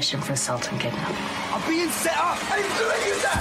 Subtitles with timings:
[0.00, 1.16] suspicion for assault and kidnapping.
[1.52, 2.38] I'm being set up.
[2.52, 3.40] I didn't do any of that.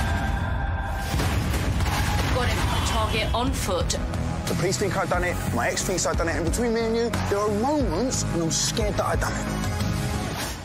[2.36, 2.60] Got him.
[2.88, 3.90] Target on foot.
[4.48, 5.36] The police think I've done it.
[5.56, 6.36] My ex thinks I've done it.
[6.36, 9.46] And between me and you, there are moments when I'm scared that I've done it.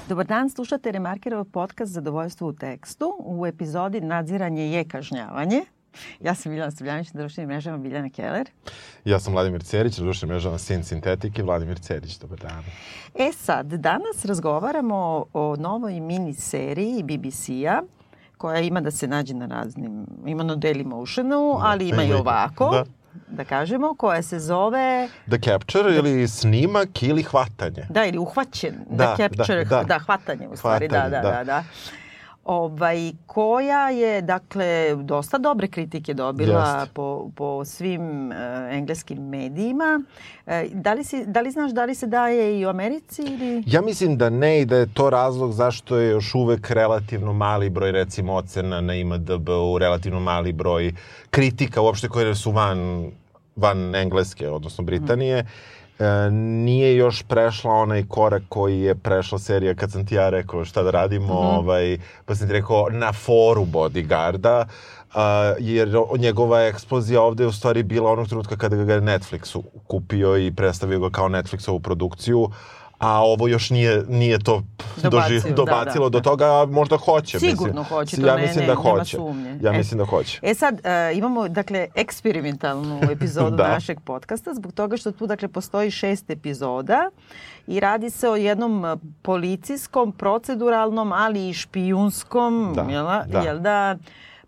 [0.08, 3.14] Dobar dan, slušate Remarkerov podcast Zadovoljstvo u tekstu.
[3.18, 5.64] U epizodi Nadziranje je kažnjavanje.
[6.26, 8.50] Ja sam Biljana Srbljanić na društvenim mrežama Biljana Keller.
[9.04, 11.42] Ja sam Vladimir Cerić, na društvenim mrežama Sin Sintetike.
[11.42, 12.64] Vladimir Cerić, dobar dan.
[13.14, 17.82] E sad, danas razgovaramo o novoj mini seriji BBC-a
[18.36, 22.70] koja ima da se nađe na raznim, ima na Daily Motionu, ali ima i ovako.
[22.70, 22.84] Da
[23.28, 25.08] da kažemo, koja se zove...
[25.26, 27.86] The Capture ili snimak ili hvatanje.
[27.88, 28.74] Da, ili uhvaćen.
[28.90, 29.82] Da, the Capture, da, da.
[29.82, 31.44] da hvatanje u stvari, da, hvatanje, da, da, da.
[31.44, 31.64] da
[32.50, 36.92] ovaj, koja je, dakle, dosta dobre kritike dobila Just.
[36.92, 38.34] po, po svim uh,
[38.70, 40.02] engleskim medijima.
[40.46, 43.22] Uh, da, li si, da li znaš da li se daje i u Americi?
[43.22, 43.62] Ili?
[43.66, 47.70] Ja mislim da ne i da je to razlog zašto je još uvek relativno mali
[47.70, 50.92] broj, recimo, ocena na IMDB-u, relativno mali broj
[51.30, 53.10] kritika uopšte koje su van,
[53.56, 55.42] van engleske, odnosno Britanije.
[55.42, 55.79] Mm
[56.30, 60.82] nije još prešla onaj korak koji je prešla serija kad sam ti ja rekao šta
[60.82, 61.58] da radimo, mm -hmm.
[61.58, 65.20] ovaj, pa sam ti rekao na foru bodyguarda, uh,
[65.58, 65.88] jer
[66.18, 70.52] njegova eksplozija ovde je u stvari bila onog trenutka kada ga je Netflix kupio i
[70.52, 72.50] predstavio ga kao Netflixovu produkciju,
[73.00, 74.62] a ovo još nije, nije to
[75.02, 76.18] doži, dobacilo da, da.
[76.18, 77.38] do toga, možda hoće.
[77.38, 77.84] Sigurno mislim.
[77.84, 79.16] hoće, to ja ne, mislim da hoće.
[79.16, 79.58] sumnje.
[79.62, 80.40] Ja e, mislim da hoće.
[80.42, 83.68] E sad, uh, imamo, dakle, eksperimentalnu epizodu da.
[83.68, 87.10] našeg podcasta, zbog toga što tu, dakle, postoji šest epizoda
[87.66, 93.40] i radi se o jednom policijskom, proceduralnom, ali i špijunskom, da, jel, da?
[93.40, 93.96] jel da,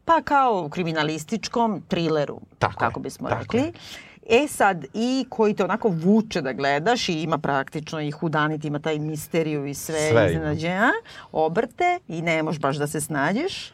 [0.04, 3.60] pa kao kriminalističkom trileru, Tako kako bismo tako rekli.
[3.60, 3.72] Je.
[4.30, 8.78] E sad, i koji te onako vuče da gledaš i ima praktično i hudanit, ima
[8.78, 10.90] taj misteriju i sve, sve iznenađenja,
[11.32, 13.72] obrte i ne možeš baš da se snađeš.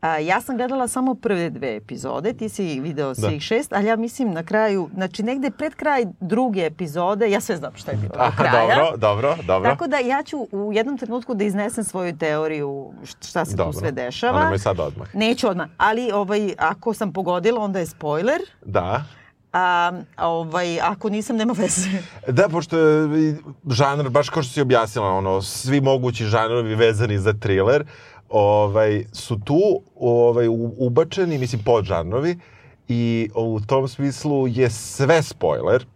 [0.00, 3.14] A, ja sam gledala samo prve dve epizode, ti si video da.
[3.14, 3.40] svih da.
[3.40, 7.72] šest, ali ja mislim na kraju, znači negde pred kraj druge epizode, ja sve znam
[7.74, 8.76] šta je bilo do kraja.
[8.76, 9.70] Dobro, dobro, dobro.
[9.70, 13.72] Tako da ja ću u jednom trenutku da iznesem svoju teoriju šta se dobro.
[13.72, 14.42] tu sve dešava.
[14.42, 15.14] Dobro, sad odmah.
[15.14, 18.40] Neću odmah, ali ovaj, ako sam pogodila, onda je spoiler.
[18.64, 19.04] Da.
[19.52, 21.88] A, ovaj, ako nisam, nema veze.
[22.28, 23.38] Da, pošto je
[23.70, 27.84] žanr, baš kao što si objasnila, ono, svi mogući žanrovi vezani za thriller,
[28.28, 30.46] ovaj, su tu ovaj,
[30.78, 32.38] ubačeni, mislim, podžanrovi,
[32.88, 35.86] i u tom smislu je sve spoiler,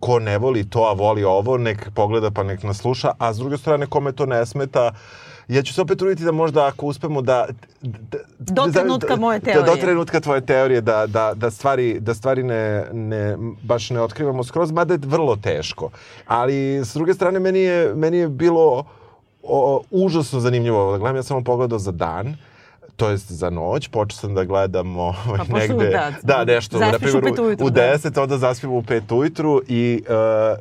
[0.00, 3.36] ko ne voli to, a voli ovo, nek pogleda pa nek nas sluša, a s
[3.36, 6.86] druge strane, kome to ne smeta, uh, Ja ću se opet truditi da možda ako
[6.86, 7.46] uspemo da...
[7.80, 9.64] da do trenutka moje teorije.
[9.64, 14.00] Da, do trenutka tvoje teorije, da, da, da stvari, da stvari ne, ne, baš ne
[14.00, 15.90] otkrivamo skroz, mada je vrlo teško.
[16.26, 18.84] Ali, s druge strane, meni je, meni je bilo
[19.42, 20.92] o, užasno zanimljivo.
[20.92, 22.26] Da gledam, ja sam pogledao za dan.
[22.26, 22.49] Uh,
[23.00, 27.24] to jest za noć, počeo sam da gledam ovaj, pa, negde, da, nešto, na primjer,
[27.24, 28.22] u, ujutru, u 10, da.
[28.22, 30.14] onda zaspivam u 5 ujutru i uh,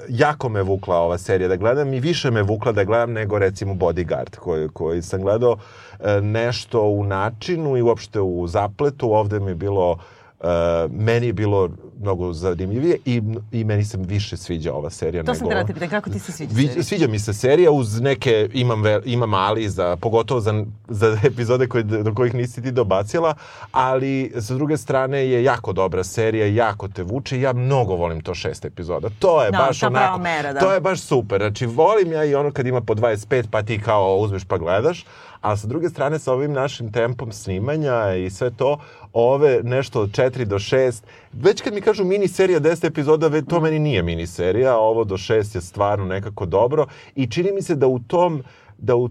[0.09, 3.73] jako me vukla ova serija da gledam i više me vukla da gledam nego recimo
[3.73, 9.51] Bodyguard koji, koji sam gledao uh, nešto u načinu i uopšte u zapletu, ovde mi
[9.51, 9.97] je bilo
[10.39, 13.21] Uh, meni je bilo mnogo zanimljivije i,
[13.51, 15.23] i meni se više sviđa ova serija.
[15.23, 16.83] To nego, sam da te pitan, kako ti se sviđa serija?
[16.83, 21.67] Sviđa mi se serija uz neke, imam, ve, imam ali za, pogotovo za, za epizode
[21.67, 23.33] koje, do kojih nisi ti dobacila,
[23.71, 28.21] ali sa druge strane je jako dobra serija, jako te vuče i ja mnogo volim
[28.21, 29.09] to šest epizoda.
[29.19, 30.59] To je no, baš onako, mera, da.
[30.59, 31.41] to je baš super.
[31.41, 35.05] Znači volim ja i ono kad ima po 25 pa ti kao uzmeš pa gledaš,
[35.41, 38.79] a sa druge strane sa ovim našim tempom snimanja i sve to,
[39.13, 43.59] ove nešto od 4 do 6, već kad mi kažu mini serija 10 epizoda, to
[43.59, 47.75] meni nije mini serija, ovo do 6 je stvarno nekako dobro i čini mi se
[47.75, 48.43] da u tom,
[48.77, 49.09] da u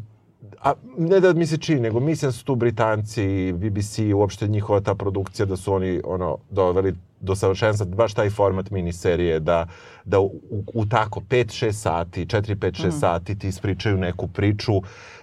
[0.62, 4.80] a ne da mi se čini, nego mislim da su tu Britanci, BBC, uopšte njihova
[4.80, 9.66] ta produkcija, da su oni ono, doveli do savršenstva baš taj format miniserije da,
[10.04, 10.30] da u,
[10.74, 12.90] u tako 5-6 sati, 4-5-6 mm.
[12.90, 14.72] sati ti ispričaju neku priču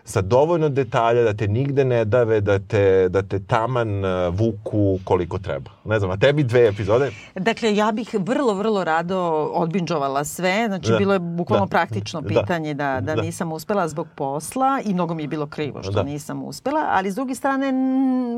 [0.05, 4.99] sa dovoljno detalja da te nigde ne dave, da te, da te taman uh, vuku
[5.03, 5.71] koliko treba.
[5.85, 7.11] Ne znam, a tebi dve epizode?
[7.35, 9.19] Dakle, ja bih vrlo, vrlo rado
[9.53, 10.65] odbinđovala sve.
[10.67, 10.97] Znači, da.
[10.97, 11.69] bilo je bukvalno da.
[11.69, 12.27] praktično da.
[12.27, 15.91] pitanje da, da, da nisam uspela zbog posla i mnogo mi je bilo krivo što
[15.91, 16.03] da.
[16.03, 17.73] nisam uspela, ali s druge strane,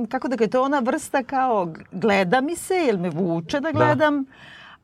[0.10, 3.72] kako da je to ona vrsta kao gleda mi se, jel me vuče da, da.
[3.72, 4.32] gledam, da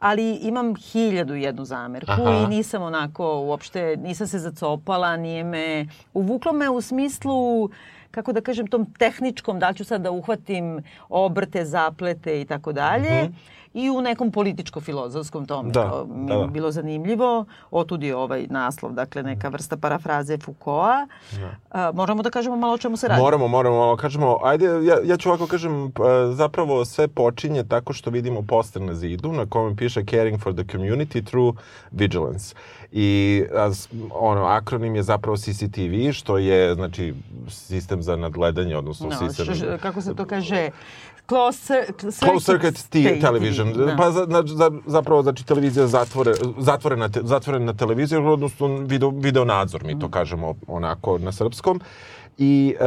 [0.04, 2.32] ali imam hiljadu jednu zamerku Aha.
[2.32, 7.70] i nisam onako uopšte, nisam se zacopala, nije me, uvuklo me u smislu
[8.12, 12.74] kako da kažem, tom tehničkom, da li ću sad da uhvatim obrte, zaplete i tako
[12.74, 13.30] dalje.
[13.74, 15.72] I u nekom političko-filozofskom tome.
[15.72, 16.48] Da, to mi da, da.
[16.48, 17.46] bilo zanimljivo.
[17.72, 21.08] Otud je ovaj naslov, dakle neka vrsta parafraze Foucaulta.
[21.72, 23.22] A, možemo da kažemo malo o čemu se radi.
[23.22, 27.94] Moramo, moramo, malo kažemo, ajde, ja, ja ću ovako kažem, p- zapravo sve počinje tako
[27.94, 31.56] što vidimo poster na zidu na kome piše Caring for the Community through
[31.92, 32.56] Vigilance.
[32.92, 33.10] I
[33.56, 35.82] a, s- ono, akronim je zapravo CCTV,
[36.14, 37.14] što je, znači,
[37.50, 39.56] sistem za nadgledanje, odnosno No, sistem...
[39.56, 40.70] š, kako se to kaže?
[41.28, 42.90] Close, cir- Closed circuit
[43.22, 43.74] television.
[43.74, 43.96] Da.
[43.96, 49.46] Pa za, za, za, zapravo znači televizija zatvore, zatvorena, te, zatvorena televizija, odnosno video, video
[49.46, 51.80] nadzor, mi to kažemo onako na srpskom.
[52.38, 52.86] I e,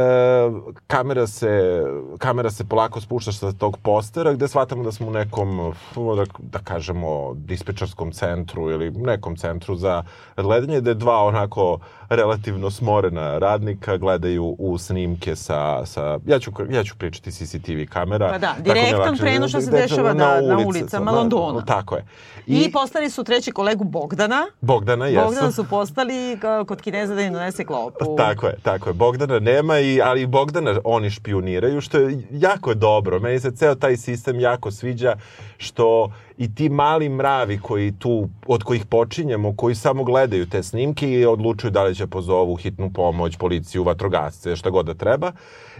[0.87, 1.83] kamera, se,
[2.17, 6.59] kamera se polako spušta sa tog postera gde shvatamo da smo u nekom, da, da
[6.59, 10.03] kažemo, dispečarskom centru ili nekom centru za
[10.37, 11.79] gledanje, gde dva onako
[12.09, 18.29] relativno smorena radnika gledaju u snimke sa, sa ja, ću, ja ću pričati CCTV kamera.
[18.29, 19.21] Pa da, direktan lakše.
[19.21, 21.65] prenos što se Direktno dešava da, na ulici, ulicama da, Londona.
[21.65, 22.05] Tako je.
[22.47, 24.47] I, I poslali su treći kolegu Bogdana.
[24.61, 25.25] Bogdana, jesu.
[25.25, 28.15] Bogdana su postali kod Kineza da im donese klopu.
[28.17, 28.93] Tako je, tako je.
[28.93, 33.19] Bogdana nema, i, ali Bogdana oni špioniraju, što je jako dobro.
[33.19, 35.15] Meni se ceo taj sistem jako sviđa,
[35.57, 41.11] što i ti mali mravi koji tu, od kojih počinjemo, koji samo gledaju te snimke
[41.11, 45.31] i odlučuju da li će pozovu hitnu pomoć, policiju, vatrogasce, šta god da treba.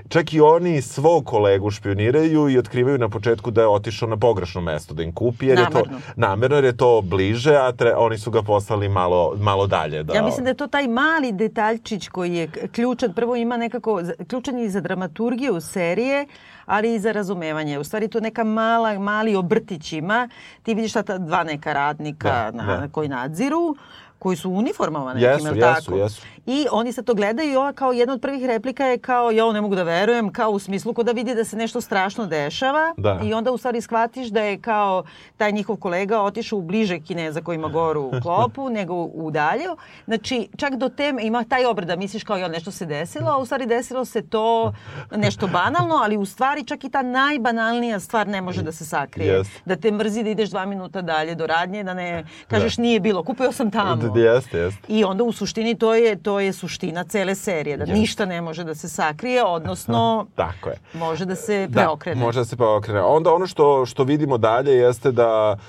[0.10, 4.62] Čak i oni svog kolegu špioniraju i otkrivaju na početku da je otišao na pogrešno
[4.62, 6.00] mesto da im kupi, jer je Namerno.
[6.00, 10.04] to namerno, jer je to bliže, a tre, oni su ga poslali malo, malo dalje.
[10.04, 13.14] Da, Ja mislim da je to taj mali detaljčić koji je ključan.
[13.14, 16.26] Prvo ima nekako, ključan je i za dramaturgiju serije,
[16.68, 17.80] ali i za razumevanje.
[17.80, 20.30] U stvari to neka mala, mali obrtić ima.
[20.64, 22.88] Ti vidiš ta dva neka radnika Da, na, da.
[22.88, 23.76] koji nadziru
[24.20, 25.98] koji su u uniformama nekim, Jesu, jesu, tako?
[25.98, 26.22] jesu.
[26.46, 29.52] I oni sad to gledaju i ova kao jedna od prvih replika je kao ja
[29.52, 32.94] ne mogu da verujem, kao u smislu ko da vidi da se nešto strašno dešava
[32.98, 33.20] Da.
[33.24, 35.04] i onda u stvari shvatiš da je kao
[35.38, 39.64] taj njihov kolega otišao u bliže Kineza koji ima goru u klopu nego u dalje.
[40.06, 43.38] Znači čak do teme ima taj obrat da misliš kao ja nešto se desilo, a
[43.38, 44.74] u stvari desilo se to
[45.16, 49.34] nešto banalno, ali u stvari čak i ta najbanalnija stvar ne može da se sakrije.
[49.34, 49.62] Jeste.
[49.66, 53.24] Da te mrzi da ideš dva minuta dalje do radnje, da ne kažeš nije bilo,
[53.24, 54.07] kupio sam tamo.
[54.10, 54.82] Da, jeste, jeste.
[54.88, 58.00] I onda u suštini to je to je suština cele serije, da Jeste.
[58.00, 60.78] ništa ne može da se sakrije, odnosno Tako je.
[60.94, 62.16] može da se preokrene.
[62.16, 63.02] Da, može da se preokrene.
[63.02, 65.60] Onda ono što, što vidimo dalje jeste da uh,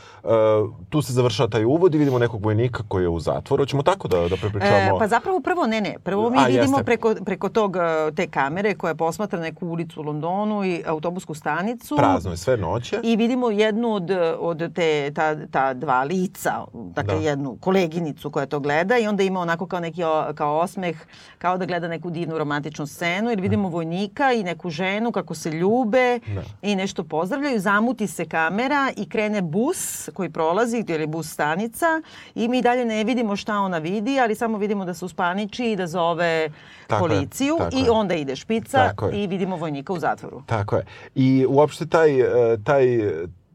[0.88, 3.62] tu se završava taj uvod i vidimo nekog vojnika koji je u zatvoru.
[3.62, 4.96] Hoćemo tako da, da prepričavamo?
[4.96, 5.96] E, pa zapravo prvo ne, ne.
[6.00, 6.84] Prvo mi A, vidimo jeste.
[6.84, 7.80] preko, preko tog, e,
[8.12, 11.96] te kamere koja posmatra neku ulicu u Londonu i autobusku stanicu.
[11.96, 13.00] Prazno je sve noće.
[13.02, 17.20] I vidimo jednu od, od te, ta, ta dva lica, dakle Da.
[17.20, 20.96] jednu koleginicu koja to gleda i onda ima onako kao neki o- kao osmeh,
[21.38, 25.50] kao da gleda neku divnu romantičnu scenu ili vidimo vojnika i neku ženu kako se
[25.50, 26.42] ljube Da.
[26.62, 28.48] i nešto pozdravljaju, zamuti se kamera
[28.96, 31.86] i krene bus koji prolazi, ili bus stanica
[32.34, 35.76] i mi dalje ne vidimo šta ona vidi, ali samo vidimo da se uspaniči i
[35.76, 36.48] da zove
[36.86, 37.90] Tako je, policiju tako i je.
[37.90, 39.22] onda ide špica Tako je.
[39.22, 40.42] i vidimo vojnika u zatvoru.
[40.46, 40.84] Tako je.
[41.14, 42.86] I uopšte taj, e, taj,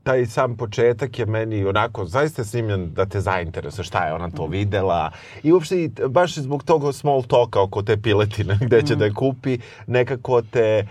[0.03, 4.45] taj sam početak je meni onako zaista snimljen da te zainteresuje šta je ona to
[4.45, 5.11] videla
[5.44, 9.57] i uopšte baš zbog tog small talka oko te piletine gde će da je kupi
[9.88, 10.88] nekako te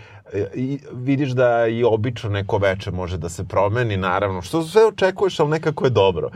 [0.55, 5.41] i vidiš da i obično neko veče može da se promeni, naravno, što sve očekuješ,
[5.41, 6.31] ali nekako je dobro.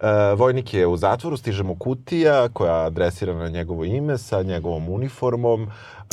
[0.00, 4.88] E, vojnik je u zatvoru, stižemo kutija koja je adresirana na njegovo ime sa njegovom
[4.88, 5.62] uniformom.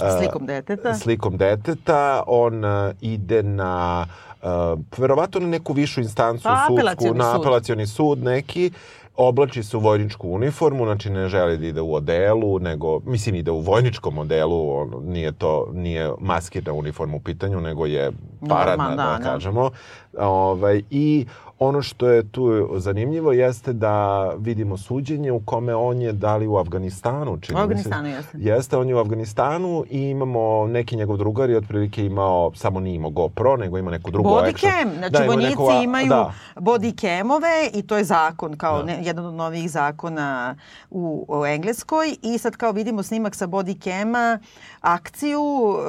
[0.04, 0.94] e, Slikom deteta.
[0.94, 4.06] slikom deteta, on uh, ide na
[4.42, 8.72] uh, verovatno na neku višu instancu Pa, sudsku, na apelacioni sud neki,
[9.20, 13.52] oblači se u vojničku uniformu, znači ne želi da ide u odelu, nego, mislim, ide
[13.52, 18.12] u vojničkom odelu, on, nije to, nije maskirna uniforma u pitanju, nego je
[18.50, 19.24] paradna, Normalno, da, da, da.
[19.24, 19.72] kažemo.
[20.18, 21.26] Ovaj, I
[21.60, 23.94] ono što je tu zanimljivo jeste da
[24.30, 27.80] vidimo suđenje u kome on je da li u Afganistanu, čini U mi se.
[27.80, 28.38] Afganistanu, jeste.
[28.40, 32.96] Jeste, on je u Afganistanu i imamo neki njegov drugar je otprilike imao, samo nije
[32.96, 34.72] imao GoPro, nego ima neku drugu Body action.
[34.74, 38.78] cam, znači Da, vojnici neku a- imaju Da, body camove i to je zakon, kao
[38.78, 38.84] Da.
[38.84, 40.56] ne, jedan od novih zakona
[40.90, 41.90] u, u Engleskoj
[42.24, 44.40] i sad kao vidimo snimak sa body cama,
[44.82, 45.42] akciju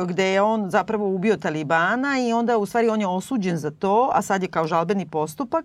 [0.04, 4.10] gde je on zapravo ubio Talibana i onda u stvari on je osuđen za to,
[4.12, 5.59] a sad je kao žalbeni postupak,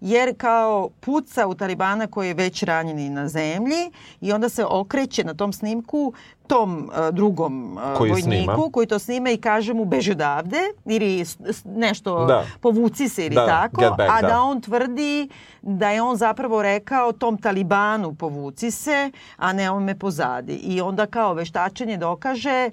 [0.00, 4.64] jer kao puca u Talibana koji je već ranjen i na zemlji i onda se
[4.64, 6.12] okreće na tom snimku
[6.46, 8.70] tom e, drugom e, Koji vojniku snima.
[8.72, 11.24] koji to snima i kaže mu beži odavde ili
[11.66, 12.44] nešto Da.
[12.60, 14.28] povuci se ili Da, tako, back, a da.
[14.28, 14.40] da.
[14.40, 15.28] on tvrdi
[15.62, 20.54] da je on zapravo rekao tom Talibanu povuci se, a ne on me pozadi.
[20.54, 22.70] I onda kao veštačenje dokaže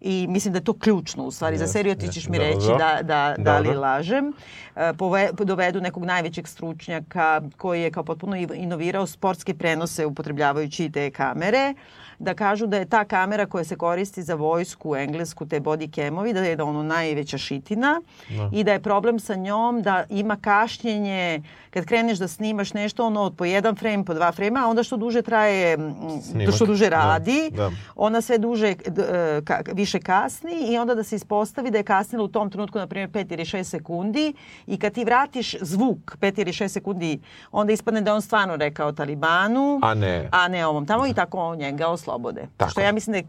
[0.00, 2.48] I mislim da je to ključno u stvari za Jeste, seriju, ti ćeš mi jeste.
[2.48, 2.78] reći Dobro.
[2.78, 4.32] da, da, da li lažem.
[4.76, 11.10] E, pove- dovedu nekog najvećeg stručnjaka koji je kao potpuno inovirao sportske prenose upotrebljavajući te
[11.10, 11.74] kamere
[12.18, 16.32] da kažu da je ta kamera koja se koristi za vojsku englesku, te body camovi,
[16.32, 18.02] da je da ono najveća šitina
[18.52, 23.22] i da je problem sa njom da ima kašnjenje kad kreneš da snimaš nešto ono
[23.22, 25.78] od po jedan frame, po dva frame, a onda što duže traje,
[26.22, 26.54] Snimak.
[26.54, 27.70] što duže Da, radi, da.
[27.96, 28.76] ona sve duže, e,
[29.44, 32.86] ka, više kasni i onda da se ispostavi da je kasnila u tom trenutku, na
[32.86, 34.32] primjer, 5 ili 6 sekundi
[34.66, 37.20] i kad ti vratiš zvuk 5 ili 6 sekundi,
[37.52, 40.28] onda ispadne da on stvarno rekao Talibanu, A ne.
[40.32, 42.46] a ne ovom tamo i tako on njega oslobode.
[42.56, 42.70] Tako.
[42.70, 43.24] Što ja mislim da je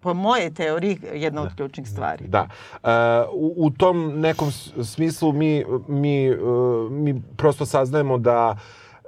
[0.00, 2.24] po moje teoriji jedna od ključnih stvari.
[2.28, 2.48] Da.
[2.84, 2.88] E,
[3.32, 4.52] u, u tom nekom
[4.84, 6.36] smislu mi, mi, e,
[6.90, 8.56] mi prosto saznajemo da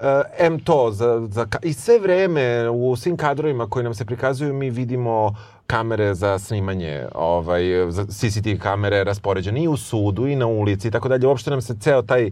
[0.01, 4.55] e, M to, za, za, i sve vreme u svim kadrovima koji nam se prikazuju
[4.55, 5.35] mi vidimo
[5.67, 10.91] kamere za snimanje, ovaj, za CCTV kamere raspoređene i u sudu i na ulici i
[10.91, 11.27] tako dalje.
[11.27, 12.31] Uopšte nam se ceo taj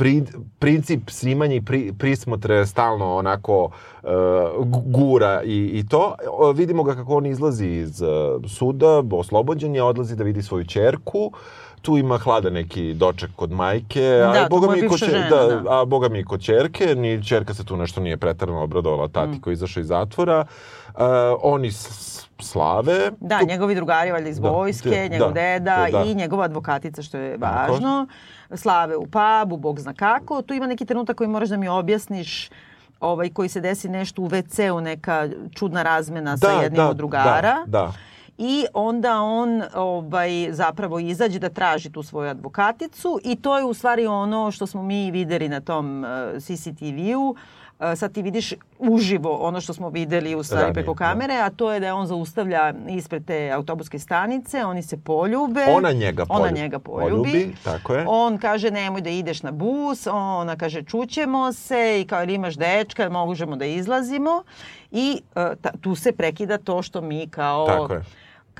[0.00, 0.22] pri,
[0.58, 4.10] princip snimanja i pri, prismotre stalno onako uh,
[4.86, 6.00] gura i, i to.
[6.30, 8.08] O, vidimo ga kako on izlazi iz uh,
[8.48, 11.32] suda, oslobođen je, odlazi da vidi svoju čerku.
[11.82, 15.62] Tu ima hlada neki doček kod majke, Da, a boga mi kod žena, da, da.
[15.72, 19.40] a boga mi kod čerke, ni čerka se tu nešto nije pretarano obradovala tati Mm.
[19.40, 20.44] koji izašao iz zatvora.
[20.88, 21.00] Uh,
[21.42, 23.10] oni s- slave.
[23.20, 26.02] Da, Tu- njegovi drugari valjda iz Da, vojske, da, njegov da, deda da.
[26.02, 27.72] i njegova advokatica, što je Tako.
[27.72, 28.06] važno.
[28.54, 30.42] Slave u pubu, bog zna kako.
[30.42, 32.50] Tu ima neki trenutak koji moraš da mi objasniš
[33.00, 37.54] ovaj, koji se desi nešto u WC-u, neka čudna razmena sa jednim od drugara.
[37.66, 37.92] Da, da.
[38.38, 43.74] I onda on ovaj, zapravo izađe da traži tu svoju advokaticu i to je u
[43.74, 47.30] stvari ono što smo mi videli na tom uh, CCTV-u.
[47.30, 47.38] Uh,
[47.96, 50.98] sad ti vidiš uživo ono što smo videli u stvari Ranije, preko da.
[50.98, 55.64] kamere, a to je da on zaustavlja ispred te autobuske stanice, oni se poljube.
[55.66, 57.30] Ona njega Ona polju- njega poljubi.
[57.30, 58.04] poljubi, tako je.
[58.08, 62.54] On kaže nemoj da ideš na bus, ona kaže čućemo se i kao ili imaš
[62.54, 64.42] dečka, možemo da izlazimo.
[64.90, 67.88] I uh, ta, tu se prekida to što mi kao.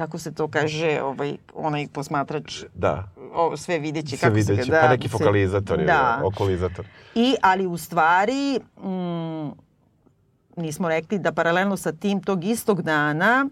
[0.00, 3.08] Kako se to kaže, ovaj, onaj posmatrač Da.
[3.34, 4.16] o, sve videći.
[4.16, 6.20] Sve kako se videće, ga, pa neki se- fokalizator je, Da.
[6.24, 6.84] okulizator.
[7.14, 9.50] I, ali u stvari, mm,
[10.56, 13.48] nismo rekli da paralelno sa tim tog istog dana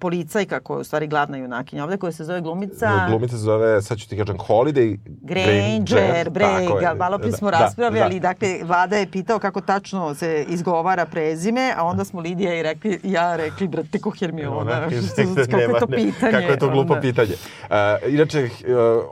[0.00, 3.06] policajka koja je u stvari glavna junakinja ovde, koja se zove glumica...
[3.08, 6.30] Glumica se zove, sad ću ti kažem, Holiday Granger.
[6.30, 8.28] Brega, malo prije smo Da, raspravljali, da.
[8.28, 13.00] dakle, Vlada je pitao kako tačno se izgovara prezime, a onda smo Lidija i rekli,
[13.02, 14.80] ja rekli, brate, ko Hermiona, Ona,
[15.50, 16.32] kako je to pitanje?
[16.32, 17.00] Kako je to glupo onda.
[17.00, 17.32] pitanje.
[17.62, 17.76] Uh,
[18.08, 18.50] inače, uh,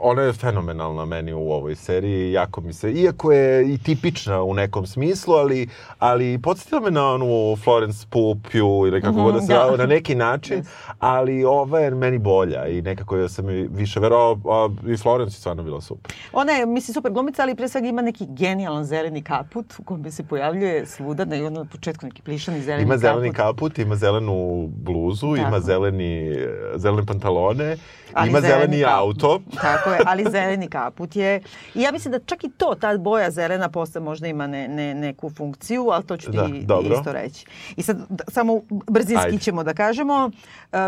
[0.01, 4.53] ona je fenomenalna meni u ovoj seriji, jako mi se, iako je i tipična u
[4.53, 5.67] nekom smislu, ali,
[5.99, 9.65] ali podsjetila me na onu Florence Pupju ili kako Mhm, god da se da.
[9.65, 10.58] zove, na neki način,
[10.99, 15.29] ali ova je meni bolja i nekako je sam i više verovao, a i Florence
[15.29, 16.13] je stvarno bila super.
[16.33, 20.11] Ona je, mislim, super glumica, ali pre svega ima neki genijalan zeleni kaput u kojem
[20.11, 23.01] se pojavljuje svuda, na ono na početku neki plišani zeleni Ima kaput.
[23.01, 24.35] zeleni kaput, ima zelenu
[24.69, 25.47] bluzu, Tako.
[25.47, 26.35] ima zeleni,
[26.75, 27.77] zelene pantalone,
[28.13, 29.23] Ali ima zeleni, zeleni kaput.
[29.23, 29.41] auto.
[29.61, 31.41] Tako je, ali zeleni kaput je.
[31.75, 34.93] I ja mislim da čak i to, ta boja zelena posle možda ima ne, ne,
[34.95, 36.93] neku funkciju, ali to ću ti Da, dobro.
[36.93, 37.45] isto reći.
[37.75, 39.37] I sad da, samo brzinski Ajde.
[39.37, 40.31] ćemo da kažemo,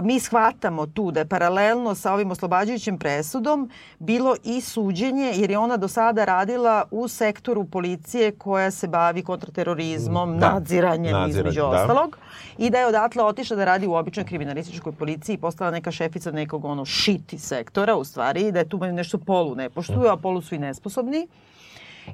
[0.04, 5.58] mi shvatamo tu da je paralelno sa ovim oslobađajućim presudom bilo i suđenje, jer je
[5.58, 11.62] ona do sada radila u sektoru policije koja se bavi kontraterorizmom, Da, nadziranjem nadziranje, između
[11.62, 11.68] da.
[11.68, 12.18] ostalog
[12.58, 16.32] i da je odatle otišla da radi u običnoj kriminalističkoj policiji i postala neka šefica
[16.32, 20.42] nekog ono šiti sektora u stvari da je tu nešto polu ne poštuju, a polu
[20.42, 21.28] su i nesposobni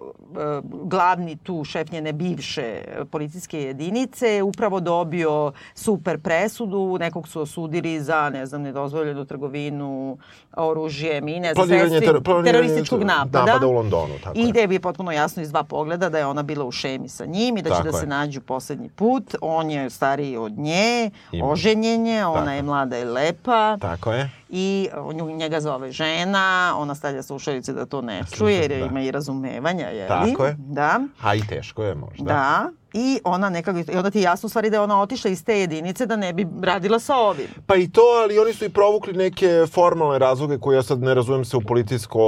[0.84, 8.02] glavni tu šef njene bivše policijske jedinice je upravo dobio super presudu, nekog su osudili
[8.02, 10.18] za, ne znam, nedozvoljenu trgovinu
[10.54, 13.46] oružjem i ne znam, ter- terorističkog ter- napada.
[13.46, 14.48] napada u Londonu, tako I je.
[14.48, 17.58] gde je potpuno jasno iz dva pogleda da je ona bila u šemi sa njim
[17.58, 18.02] i da će Tako da je.
[18.02, 19.36] se nađu poslednji put.
[19.42, 21.48] On je stariji od nje, Ima.
[21.48, 22.50] oženjen je, ona Tako.
[22.50, 24.30] je mlada i lepa Tako je.
[24.50, 26.36] i nju, njega zove žena,
[26.78, 28.86] ona stavlja slušalice da to ne čuje jer da.
[28.86, 30.08] ima i razumevanja, je li?
[30.08, 30.56] Tako je.
[30.60, 31.00] Da.
[31.22, 32.24] A i teško je možda.
[32.26, 32.70] Da.
[32.98, 35.44] I ona nekako, i onda ti je jasno u stvari da je ona otišla iz
[35.44, 37.48] te jedinice da ne bi radila sa ovim.
[37.66, 41.14] Pa i to, ali oni su i provukli neke formalne razloge koje ja sad ne
[41.14, 42.20] razumem se u političko,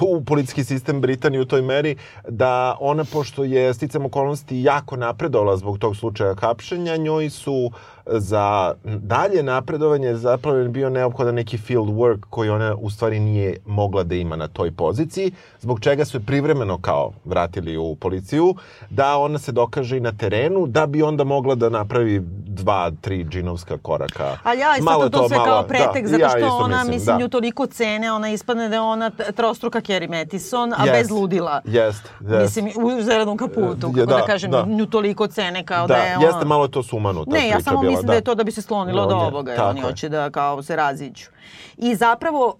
[0.00, 1.96] u politički sistem Britanije u toj meri,
[2.28, 7.70] da ona, pošto je sticam okolnosti jako napredovala zbog tog slučaja hapšenja, njoj su
[8.06, 14.02] za dalje napredovanje zapravo bio neophodan neki field work koji ona u stvari nije mogla
[14.02, 18.54] da ima na toj poziciji, zbog čega su je privremeno kao vratili u policiju,
[18.90, 23.24] da ona se dokaže sadržaj na terenu da bi onda mogla da napravi dva, tri
[23.24, 24.36] džinovska koraka.
[24.42, 26.56] Ali ja isto Malo to, to sve malo- kao pretek, da, zato ja što isto
[26.56, 27.22] ona, mislim, mislim, da.
[27.22, 31.60] nju toliko cene, ona ispadne da je ona trostruka Kerry Mattison, a Jest, bez ludila.
[31.64, 32.56] Jest, jest.
[32.56, 34.64] Mislim, u zelenom kaputu, kako da, da, kažem, da.
[34.64, 36.26] nju toliko cene kao Da, da, je ona...
[36.26, 38.14] jeste malo to sumanuta Ne, ja samo mislim da.
[38.14, 40.76] je to da bi se sklonilo Da, do ovoga, jer oni hoće da kao se
[40.76, 41.26] raziđu.
[41.76, 42.56] I zapravo,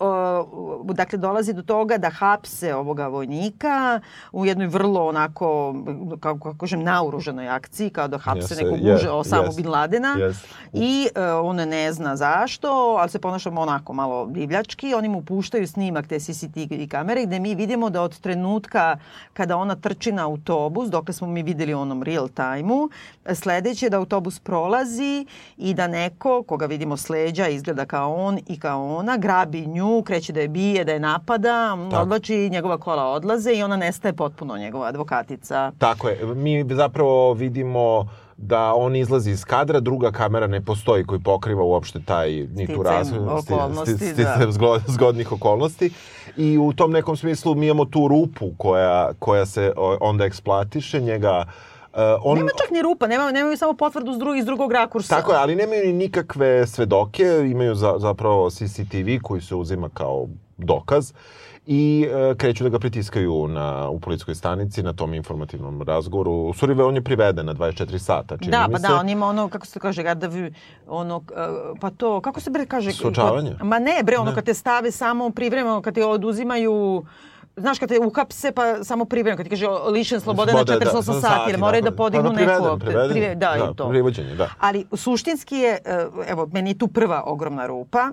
[0.87, 4.01] uh, dakle, dolazi do toga da hapse ovoga vojnika
[4.33, 5.75] u jednoj vrlo onako,
[6.21, 9.69] kako, kako kažem, naoružanoj akciji, kao da hapse Jeste, nekog je, muža, Osamu jest, Bin
[9.69, 10.17] Ladena.
[10.19, 10.49] jest.
[10.73, 14.95] I uh, on ne zna zašto, ali se ponaša onako malo divljački.
[14.95, 18.99] Oni mu puštaju snimak te CCTV kamere gde mi vidimo da od trenutka
[19.33, 22.91] kada ona trči na autobus, dokle smo mi videli onom real time-u,
[23.35, 28.61] sledeće da autobus prolazi i da neko, koga vidimo s leđa, izgleda kao on i
[28.61, 32.03] kao ona, grabi nju, kreće da je bije, da je napada, Tako.
[32.03, 35.73] odlači, njegova kola odlaze i ona nestaje potpuno, njegova advokatica.
[35.79, 36.35] Tako je.
[36.35, 42.01] Mi zapravo vidimo da on izlazi iz kadra, druga kamera ne postoji koji pokriva uopšte
[42.05, 43.99] taj ni tu razvoj, okolnosti, da.
[43.99, 45.91] sticajem zglo- zgodnih okolnosti.
[46.37, 51.45] I u tom nekom smislu mi imamo tu rupu koja, koja se onda eksploatiše, njega
[51.47, 51.70] Uh,
[52.23, 55.17] on, Nema čak ni rupa, nema, nemaju samo potvrdu s drugog, iz drugog rakursa.
[55.17, 60.27] Tako je, ali nemaju ni nikakve svedoke, imaju za, zapravo CCTV koji se uzima kao
[60.59, 61.13] dokaz
[61.67, 66.33] i e, kreću da ga pritiskaju na, u policijskoj stanici na tom informativnom razgovoru.
[66.33, 68.89] U stvari, on je priveden na 24 sata, čini Da, mi pa se.
[68.89, 70.53] da, on ima ono, kako se kaže, kada vi,
[70.87, 71.25] ono, uh,
[71.81, 72.93] pa to, kako se bre kaže?
[72.93, 73.57] Suočavanje?
[73.63, 74.35] Ma ne, bre, ono Ne.
[74.35, 77.05] kad te stave samo privremeno, kad te oduzimaju
[77.61, 81.01] Znaš, kad te uhapse, pa samo privremeno, kad ti kaže lišen slobode na da, 48
[81.03, 81.97] za sati, jer moraju da je.
[81.97, 82.79] podignu Pa, neku...
[82.79, 83.93] priveden, prive- da, da, i to.
[84.35, 84.51] da.
[84.59, 88.11] Ali suštinski je, e, evo, meni je tu prva ogromna rupa.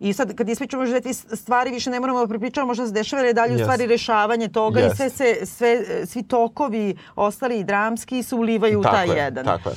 [0.00, 3.22] I sad, kad ispričamo možda te stvari, više ne moramo da prepričamo možda se dešava,
[3.22, 3.64] jer je dalje u Jest.
[3.64, 4.96] stvari rešavanje toga i Jest.
[4.96, 9.44] sve se, sve, svi tokovi ostali i dramski se ulivaju u taj je, jedan.
[9.44, 9.76] tako je.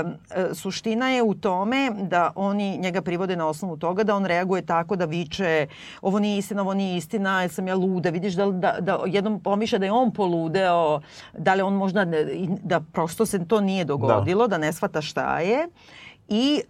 [0.00, 4.62] Um, suština je u tome da oni njega privode na osnovu toga da on reaguje
[4.62, 5.66] tako da viče
[6.02, 8.10] ovo nije istina, ovo nije istina, jer sam ja luda.
[8.10, 11.00] Vidiš da, da, da jednom pomišlja da je on poludeo,
[11.38, 15.40] da li on možda, i da prosto se to nije dogodilo, da, ne shvata šta
[15.40, 15.68] je.
[16.28, 16.60] I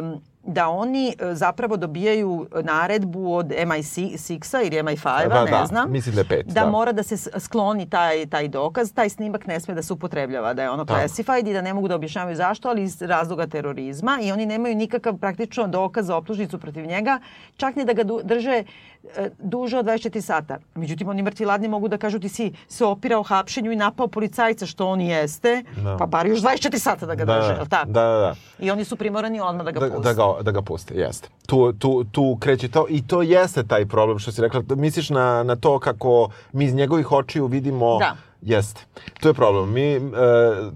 [0.00, 5.92] um, da oni e, zapravo dobijaju naredbu od MI6-a ili MI5-a, Da, ne da, znam.
[5.92, 6.66] mislim da je pet, Da, da.
[6.66, 10.62] mora da se skloni taj, taj dokaz, taj snimak ne sme da se upotrebljava, da
[10.62, 10.98] je ono Tako.
[11.00, 14.74] classified i da ne mogu da objašnjavaju zašto, ali iz razloga terorizma i oni nemaju
[14.74, 17.20] nikakav praktično dokaz za optužnicu protiv njega,
[17.56, 18.64] čak ni da ga drže
[19.38, 20.58] duže od 24 sata.
[20.74, 24.66] Međutim, oni mrtvi ladni mogu da kažu ti si se opirao hapšenju i napao policajca,
[24.66, 25.96] što on jeste, Da.
[25.96, 27.86] pa bar još 24 sata da ga Da, drže, da, je tako?
[27.86, 28.34] da, da, da.
[28.58, 30.02] I oni su primorani odmah da ga da, puste.
[30.04, 31.28] da, ga, da ga puste, jeste.
[31.46, 34.62] Tu, tu, tu kreće to i to jeste taj problem što si rekla.
[34.68, 37.98] Misliš na, na to kako mi iz njegovih očiju vidimo...
[37.98, 38.16] Da.
[38.42, 38.80] Jeste.
[39.20, 39.72] To je problem.
[39.72, 40.00] Mi, e,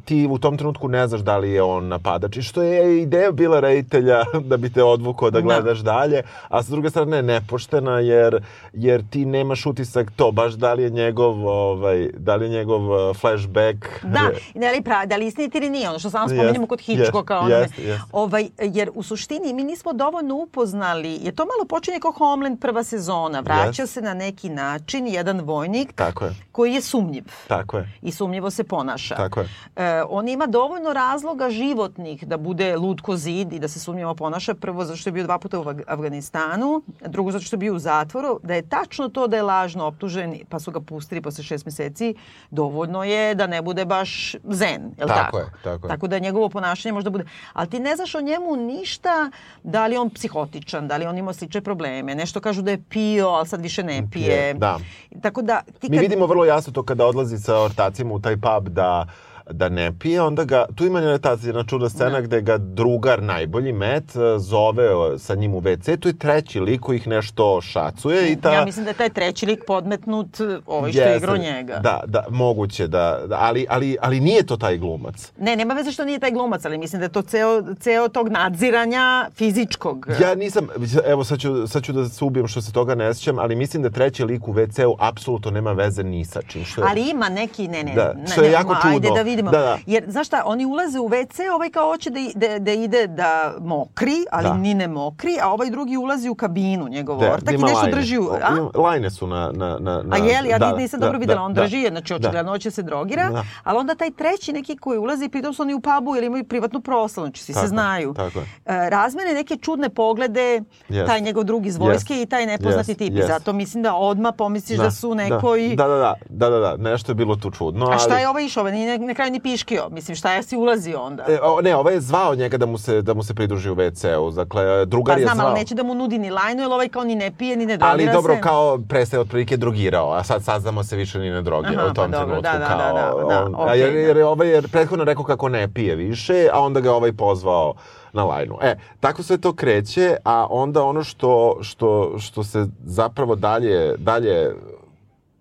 [0.05, 2.37] ti u tom trenutku ne znaš da li je on napadač.
[2.37, 5.43] I što je ideja bila reditelja da bi te odvukao da Da.
[5.43, 10.73] gledaš dalje, a sa druge strane nepoštena jer, jer ti nemaš utisak to baš da
[10.75, 13.77] li je njegov, ovaj, da li je njegov e, flashback.
[14.03, 14.21] Da,
[14.55, 17.39] da li, pra, da li istiniti ili nije, ono što samo Jest, spominjemo kod Hitchcocka.
[17.39, 17.55] onome.
[17.55, 18.03] jest, jest.
[18.13, 22.85] Ovaj, jer u suštini mi nismo dovoljno upoznali, jer to malo počinje kao Homeland prva
[22.85, 23.93] sezona, vraća Jest.
[23.93, 26.35] se na neki način jedan vojnik Tako je.
[26.53, 27.25] koji je sumnjiv
[27.57, 27.93] Tako je.
[28.03, 29.15] i sumnjivo se ponaša.
[29.15, 29.49] Tako je.
[29.77, 34.15] E, on ima dovoljno razloga životnih da bude lud ko zid i da se sumnjivo
[34.15, 34.55] ponaša.
[34.55, 37.75] Prvo zato što je bio dva puta u Af- Afganistanu, drugo zato što je bio
[37.75, 38.41] u zatvoru.
[38.43, 42.15] Da je tačno to da je lažno optužen pa su ga pustili posle šest meseci,
[42.51, 44.83] dovoljno je da ne bude baš zen.
[44.99, 45.39] Jel Tako tako?
[45.39, 45.89] je, tako je.
[45.89, 47.25] Tako da njegovo ponašanje možda bude...
[47.53, 49.31] Ali ti ne znaš o njemu ništa,
[49.63, 52.15] da li je on psihotičan, da li on ima slične probleme.
[52.15, 54.55] Nešto kažu da je pio, ali sad više ne pije.
[54.55, 54.79] Da.
[55.23, 56.03] Tako da ti Mi kad...
[56.03, 59.07] vidimo vrlo jasno to kada odlazi sa ortacima u taj pub da
[59.53, 62.21] da ne pije, onda ga, tu ima ta jedna čudna scena Da.
[62.21, 66.81] gde ga drugar najbolji Met eh, zove sa njim u WC, tu je treći lik
[66.81, 68.53] koji ih nešto šacuje i ta...
[68.53, 71.79] Ja mislim da je taj treći lik podmetnut ovaj što je igrao njega.
[71.79, 75.33] Da, da, moguće da, da ali, ali, ali nije to taj glumac.
[75.39, 78.29] Ne, nema veze što nije taj glumac, ali mislim da je to ceo, ceo tog
[78.29, 80.07] nadziranja fizičkog.
[80.21, 80.69] Ja nisam,
[81.07, 83.83] evo sad ću, sad ću da se ubijem što se toga ne sjećam, ali mislim
[83.83, 86.65] da treći lik u WC-u apsolutno nema veze ni sa čim.
[86.65, 89.09] Što je, Ali ima neki, ne, ne, Da, ne, što je ne, jako ma, Ajde
[89.09, 89.17] čudno.
[89.17, 89.51] da vidimo.
[89.53, 89.79] Da, da.
[89.87, 93.33] Jer, znaš šta, oni ulaze u WC, ovaj kao hoće da, da, da ide da
[93.61, 94.55] mokri, ali Da.
[94.55, 97.93] ni ne mokri, a ovaj drugi ulazi u kabinu, njegov Da, ortak i nešto lajne.
[97.93, 98.29] drži u...
[98.33, 98.49] A?
[98.51, 99.53] ima- Lajne su na...
[99.53, 101.61] na, na, na A je li, ja da, nisam da, dobro videla, da, on da.
[101.63, 103.45] drži, znači očigledno hoće se drogira, Da.
[103.65, 106.81] ali onda taj treći neki koji ulazi, pritom su oni u pubu ili imaju privatnu
[106.81, 108.15] proslavu, znači svi Tako se je, znaju.
[108.15, 108.45] tako je.
[108.67, 111.07] E, razmene neke čudne poglede, Jest.
[111.07, 112.23] taj njegov drugi iz vojske Jest.
[112.23, 113.13] i taj nepoznati Jest, tip.
[113.15, 113.29] Jest.
[113.29, 115.69] zato mislim da odmah pomisliš da, su nekoj...
[115.69, 118.45] Da, da, da, da, da, da, nešto je bilo tu čudno, A šta je ovaj
[118.45, 118.61] išao?
[118.61, 119.89] Ovaj Nije ne, ni piškio.
[119.91, 121.25] Mislim, šta je si ulazi onda?
[121.29, 123.75] E, o, ne, ovaj je zvao njega da mu se, da mu se pridruži u
[123.75, 124.31] WC-u.
[124.31, 125.47] Dakle, drugar Pa je znam, zvao.
[125.49, 127.77] ali neće da mu nudi ni lajnu, jer ovaj kao ni ne pije, ni ne
[127.77, 128.13] drogira Ali se.
[128.13, 131.95] dobro, kao prestaje otprilike drogirao, a sad saznamo se više ni ne drogira Aha, u
[131.95, 132.53] tom pa dobro, trenutku.
[132.53, 133.99] da, da, kao, da, da, da, on, a okej, jer, da.
[133.99, 137.75] jer je ovaj je prethodno rekao kako ne pije više, a onda ga ovaj pozvao
[138.13, 138.59] na lajnu.
[138.63, 144.51] E, tako sve to kreće, a onda ono što, što, što se zapravo dalje, dalje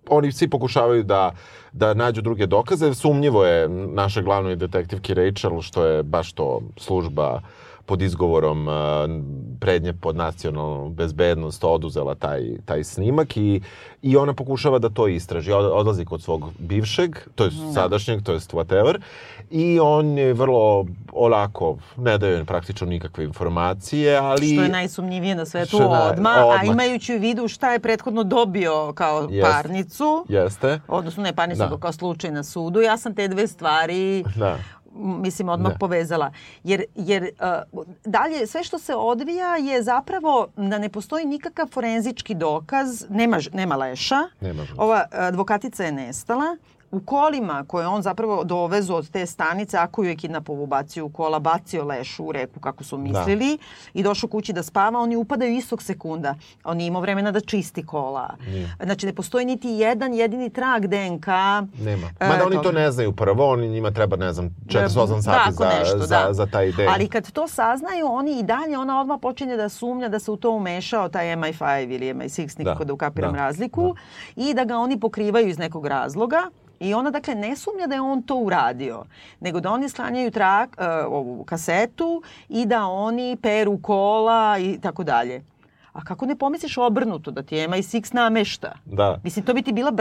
[0.10, 1.32] oni svi pokušavaju da
[1.72, 2.94] da nađu druge dokaze.
[2.94, 7.42] Sumnjivo je naša glavnoj detektivki Rachel, što je baš to služba
[7.86, 8.74] pod izgovorom uh,
[9.60, 13.62] prednje pod nacionalnu bezbednost oduzela taj, taj snimak i,
[14.02, 15.52] i ona pokušava da to istraži.
[15.52, 19.00] Od- Odlazi kod svog bivšeg, to je sadašnjeg, to je whatever,
[19.50, 24.48] i on je vrlo olako, ne joj praktično nikakve informacije, ali...
[24.48, 28.94] Što je najsumnjivije na svetu naj- odma, a imajući u vidu šta je prethodno dobio
[28.94, 29.52] kao Jest.
[29.52, 30.80] parnicu, Jeste.
[30.88, 31.78] odnosno ne parnicu, Da.
[31.78, 34.58] kao slučaj na sudu, ja sam te dve stvari Da.
[34.96, 35.78] Mislim odmah Da.
[35.78, 36.32] povezala.
[36.64, 37.24] Jer, jer
[37.74, 43.38] uh, dalje sve što se odvija je zapravo da ne postoji nikakav forenzički dokaz, nema,
[43.54, 46.58] nema leša, Nema ova advokatica je nestala,
[46.92, 51.10] u kolima koje on zapravo dovezu od te stanice, ako ju je kidnapovo bacio u
[51.10, 53.58] kola, bacio leš u reku kako su mislili
[53.94, 56.36] i došao kući da spava, oni upadaju istog sekunda.
[56.64, 58.36] On nije imao vremena da čisti kola.
[58.84, 61.28] Znači ne postoji niti jedan jedini trag DNK.
[61.80, 62.08] Nema.
[62.20, 62.80] e, Mada oni to toga.
[62.80, 66.34] ne znaju prvo, oni njima treba, ne znam, 48 sati Tako za, nešto, za, da.
[66.34, 66.88] za taj dej.
[66.88, 70.38] Ali kad to saznaju, oni i dalje, ona odmah počinje da sumnja da se u
[70.38, 73.96] to umešao taj MI5 ili MI6, nikako da, ukapiram da, razliku,
[74.36, 76.50] i da ga oni pokrivaju iz nekog razloga.
[76.82, 79.04] I ona, dakle, ne sumnja da je on to uradio,
[79.40, 85.04] nego da oni sklanjaju trak, e, ovu kasetu i da oni peru kola i tako
[85.04, 85.44] dalje.
[85.94, 88.74] A kako ne pomisliš obrnuto, da ti je MI6 namešta?
[88.86, 89.20] Da.
[89.24, 89.92] Mislim, to bi ti bila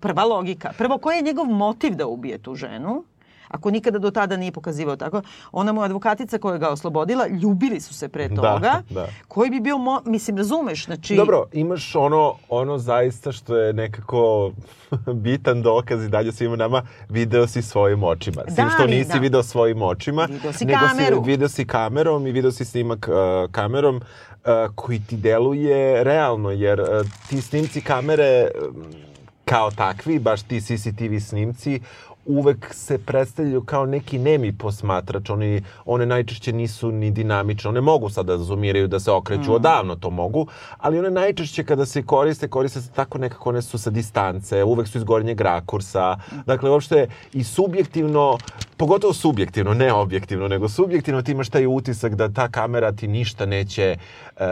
[0.00, 0.72] prva logika.
[0.78, 3.04] Prvo, koji je njegov motiv da ubije tu ženu?
[3.48, 5.22] Ako nikada do tada nije pokazivao tako.
[5.52, 8.82] Ona mu advokatica koja ga oslobodila, ljubili su se pre Da, toga.
[8.90, 9.06] da.
[9.28, 11.16] Koji bi bio, mo- mislim, razumeš, znači...
[11.16, 14.50] Dobro, imaš ono, ono zaista što je nekako
[15.14, 18.42] bitan dokaz i dalje svima nama, video si svojim očima.
[18.46, 19.18] Da, što ali nisi da.
[19.18, 21.16] video svojim očima, Video si nego kameru.
[21.16, 23.14] si video si kamerom i video si snimak uh,
[23.50, 24.02] kamerom uh,
[24.74, 25.68] koji ti deluje
[26.04, 26.86] realno, jer uh,
[27.28, 28.48] ti snimci kamere
[29.44, 31.80] kao takvi, baš ti CCTV snimci,
[32.28, 35.30] uvek se predstavljaju kao neki nemi posmatrač.
[35.30, 37.68] Oni, one najčešće nisu ni dinamične.
[37.68, 40.46] One mogu sada da zoomiraju, da se okreću, odavno to mogu,
[40.78, 44.88] ali one najčešće kada se koriste, koriste se tako nekako, one su sa distance, uvek
[44.88, 46.16] su iz gornjeg rakursa.
[46.46, 48.38] Dakle, uopšte i subjektivno,
[48.78, 53.46] pogotovo subjektivno, ne objektivno, nego subjektivno ti imaš taj utisak da ta kamera ti ništa
[53.46, 53.96] neće
[54.36, 54.42] uh,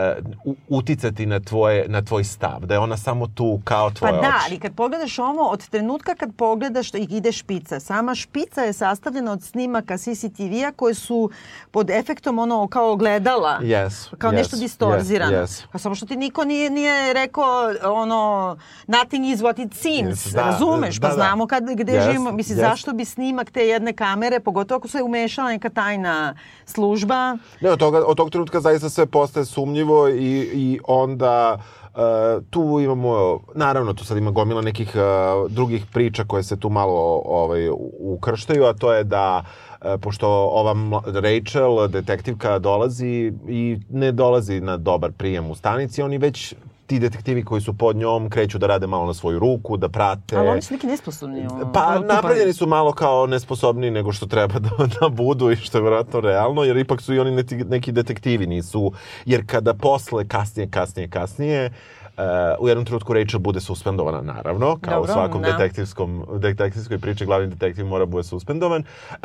[0.69, 4.19] uticati na, tvoje, na tvoj stav, da je ona samo tu kao Pa tvoje da,
[4.19, 4.27] oči.
[4.47, 9.31] ali kad pogledaš ovo, od trenutka kad pogledaš da ide špica, sama špica je sastavljena
[9.31, 11.29] od snimaka CCTV-a koje su
[11.71, 13.59] pod efektom ono kao ogledala.
[13.61, 15.31] Yes, Kao yes, nešto distorzirano.
[15.31, 15.63] yes, yes.
[15.71, 17.45] Pa samo što ti niko nije, nije rekao
[17.83, 20.25] ono nothing is what it seems.
[20.25, 20.95] Yes, da, razumeš?
[20.95, 21.13] da, pa da.
[21.13, 22.31] znamo kad, gde Yes, živimo.
[22.31, 22.61] Mislim, yes.
[22.61, 27.79] zašto bi snimak te jedne kamere, pogotovo ako se umešala neka tajna služba, Ne, od,
[27.79, 31.57] toga, od tog trenutka zaista sve postaje sumnjivo i, i onda
[31.97, 36.69] uh, tu imamo, naravno tu sad ima gomila nekih uh, drugih priča koje se tu
[36.69, 40.75] malo ovaj, ukrštaju, a to je da uh, pošto ova
[41.05, 46.55] Rachel, detektivka, dolazi i ne dolazi na dobar prijem u stanici, oni već
[46.87, 50.37] ti detektivi koji su pod njom kreću da rade malo na svoju ruku, da prate.
[50.37, 51.47] ali oni su neki nesposobni.
[51.51, 54.69] ono, Pa napravljeni su malo kao nesposobniji nego što treba da,
[55.01, 58.47] da budu i što je vjerojatno realno, jer ipak su i oni neki, neki detektivi,
[58.47, 58.91] nisu...
[59.25, 61.71] Jer kada posle, kasnije, kasnije, kasnije,
[62.17, 62.23] Uh,
[62.59, 65.51] u jednom trenutku Rachel bude suspendovana, naravno, kao Dobro, u svakom da.
[65.51, 68.81] detektivskom, detektivskoj priči, glavni detektiv mora bude suspendovan.
[69.11, 69.17] Uh,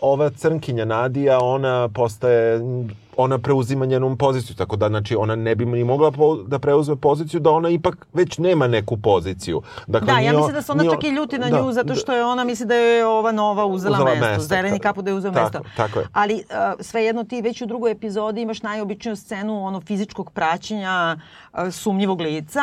[0.00, 2.60] ova crnkinja Nadija, ona postaje
[3.20, 6.96] ona preuzima njenu poziciju, tako da znači ona ne bi ni mogla po, da preuzme
[6.96, 9.62] poziciju da ona ipak već nema neku poziciju.
[9.86, 12.12] Dakle, Da, ja mislim da se ona čak i ljuti na da, nju zato što
[12.12, 14.26] je ona misli da je ova nova uzela, Uzela mesto.
[14.26, 15.70] mesto, Zeleni ta- kapu da je uzeo tako, mesto.
[15.76, 16.06] tako je.
[16.12, 16.40] Ali uh,
[16.80, 21.16] svejedno ti već u drugoj epizodi imaš najobičniju scenu ono fizičkog praćenja
[21.70, 22.60] sumnjivog lica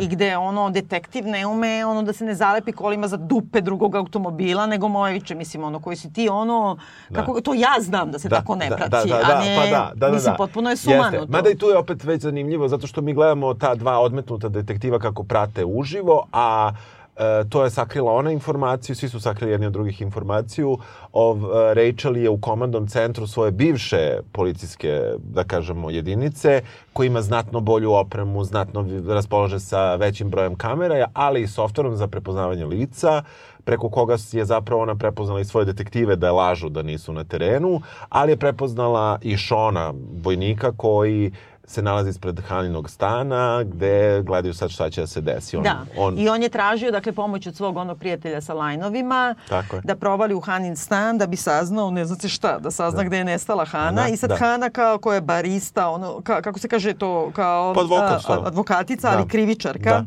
[0.00, 3.94] i gde ono detektiv ne ume ono da se ne zalepi kolima za dupe drugog
[3.94, 6.78] automobila nego Mojeviće, mislim ono koji si ti ono
[7.12, 10.12] kako to ja znam da se tako ne prati, a ne pa da, da, da,
[10.12, 10.36] mislim da.
[10.36, 11.18] potpuno je sumano Jeste.
[11.18, 11.26] to.
[11.26, 14.98] Mada i tu je opet već zanimljivo, zato što mi gledamo ta dva odmetnuta detektiva
[14.98, 16.72] kako prate uživo, a
[17.16, 20.78] E, to je sakrila ona informaciju, svi su sakrili jedni od drugih informaciju.
[21.12, 27.22] Ov, e, Rachel je u komandnom centru svoje bivše policijske, da kažemo, jedinice, koji ima
[27.22, 33.22] znatno bolju opremu, znatno raspolaže sa većim brojem kamera, ali i softverom za prepoznavanje lica,
[33.64, 37.24] preko koga je zapravo ona prepoznala i svoje detektive da je lažu da nisu na
[37.24, 41.32] terenu, ali je prepoznala i Šona, vojnika koji
[41.66, 45.56] se nalazi ispred Haninog stana gde gledaju sad šta će da se desi.
[45.56, 49.34] On, Da, on, i on je tražio dakle, pomoć od svog onog prijatelja sa lajnovima
[49.48, 49.82] Tako je.
[49.84, 53.04] da provali u Hanin stan da bi saznao ne znate šta, da sazna Da.
[53.04, 54.36] gde je nestala Hana Da, i sad da.
[54.36, 58.42] Hana kao koja je barista, ono, ka, kako se kaže to, kao Pa advokat, a,
[58.44, 59.16] advokatica, Da.
[59.16, 59.90] ali krivičarka.
[59.90, 60.04] Da.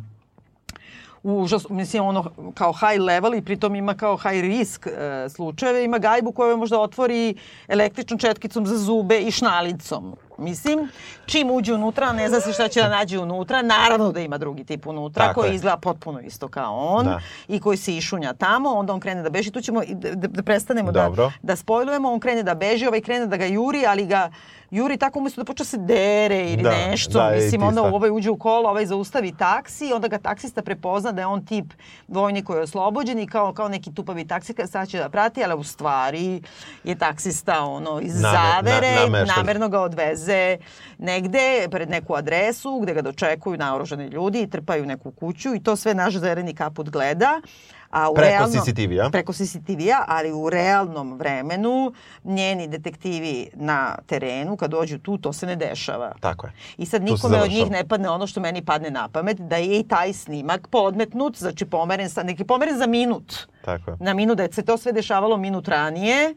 [1.24, 4.90] užas, mislim ono kao high level i pritom ima kao high risk e,
[5.30, 7.36] slučajeve, ima gajbu koju možda otvori
[7.68, 10.16] električnom četkicom za zube i šnalicom.
[10.38, 10.90] Mislim,
[11.26, 14.64] čim uđe unutra, ne zna se šta će da nađe unutra, naravno da ima drugi
[14.64, 15.56] tip unutra Tako koji je.
[15.56, 17.20] izgleda potpuno isto kao on Da.
[17.48, 20.44] i koji se išunja tamo, onda on krene da beži, tu ćemo da, da, da
[20.44, 21.32] prestanemo da, Dobro.
[21.42, 24.32] da spojlujemo, on krene da beži, ovaj krene da ga juri, ali ga
[24.72, 27.94] juri tako umesto da počne se dere ili Da, nešto, da, mislim, onda stvar.
[27.94, 31.66] ovaj uđe u kolo, ovaj zaustavi taksi, onda ga taksista prepozna da je on tip
[32.08, 35.56] vojnik koji je oslobođen i kao, kao neki tupavi taksista sad će da prati, ali
[35.56, 36.42] u stvari
[36.84, 39.36] je taksista ono iz Namer- zavere, na- namešten.
[39.38, 40.58] namerno ga odveze
[41.00, 41.40] negde
[41.72, 45.76] pred neku adresu gde ga dočekuju naoružani ljudi i trpaju u neku kuću i to
[45.76, 47.42] sve naš zeleni kaput gleda.
[47.90, 49.10] A u Preko realnom, CCTV-a?
[49.10, 55.46] Preko CCTV-a, ali u realnom vremenu njeni detektivi na terenu, kad dođu tu, to se
[55.46, 56.14] ne dešava.
[56.20, 56.54] Tako je.
[56.78, 59.80] I sad nikome od njih ne padne ono što meni padne na pamet, da je
[59.80, 63.48] i taj snimak podmetnut, znači pomeren, sa, neki pomeren za minut.
[63.66, 63.98] Tako je.
[64.00, 66.36] Na minut, da se to sve dešavalo minut ranije,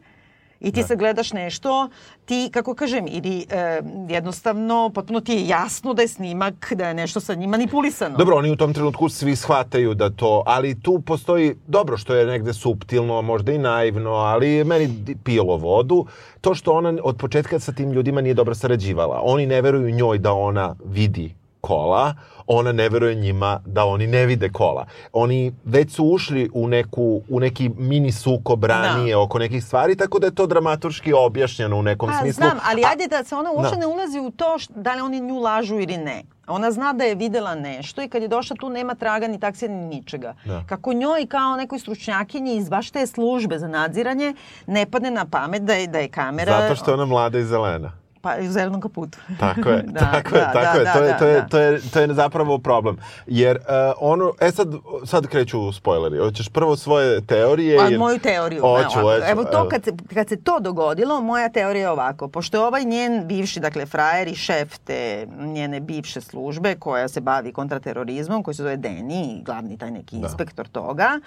[0.61, 0.87] i ti Da.
[0.87, 1.89] sad gledaš nešto,
[2.25, 6.93] ti, kako kažem, ili e, jednostavno, potpuno ti je jasno da je snimak, da je
[6.93, 8.17] nešto sa njim manipulisano.
[8.17, 12.25] Dobro, oni u tom trenutku svi shvataju da to, ali tu postoji, dobro što je
[12.25, 14.89] negde suptilno, možda i naivno, ali meni
[15.23, 16.05] pilo vodu,
[16.41, 19.21] to što ona od početka sa tim ljudima nije dobro sarađivala.
[19.23, 22.13] Oni ne veruju njoj da ona vidi kola,
[22.47, 24.85] ona ne veruje njima da oni ne vide kola.
[25.13, 30.19] Oni već su ušli u, neku, u neki mini sukob ranije oko nekih stvari, tako
[30.19, 32.41] da je to dramaturški objašnjeno u nekom Pa smislu.
[32.41, 33.79] znam, ali A- ajde da se ona uopšte Da.
[33.79, 36.23] ne ulazi u to š- da li oni nju lažu ili ne.
[36.47, 39.69] Ona zna da je videla nešto i kad je došla tu nema traga ni taksija
[39.69, 40.33] ni ničega.
[40.45, 40.63] Da.
[40.63, 44.33] Kako njoj kao nekoj stručnjakinji iz baš te službe za nadziranje
[44.67, 46.59] ne padne na pamet da je, da je kamera...
[46.59, 47.91] Zato što je ona mlada i zelena.
[48.21, 49.17] Pa u zelenom kaputu.
[49.39, 50.83] Tako je, Da, tako je, da, tako da, je.
[50.83, 51.47] da, to je, da, to je, da.
[51.47, 52.97] to je, to je zapravo problem.
[53.27, 53.63] Jer uh,
[53.99, 54.67] ono, e sad,
[55.05, 56.17] sad kreću spoileri.
[56.17, 57.77] Hoćeš prvo svoje teorije?
[57.77, 58.61] Pa jer- moju teoriju.
[58.61, 59.67] Hoću, Evo, hoću, Evo to evo.
[59.69, 62.27] kad se, kad se to dogodilo, moja teorija je ovako.
[62.27, 65.01] Pošto je ovaj njen bivši, dakle, frajer i šef te
[65.37, 70.21] njene bivše službe koja se bavi kontraterorizmom, koji se zove Deni, glavni taj neki Da.
[70.21, 71.19] inspektor toga.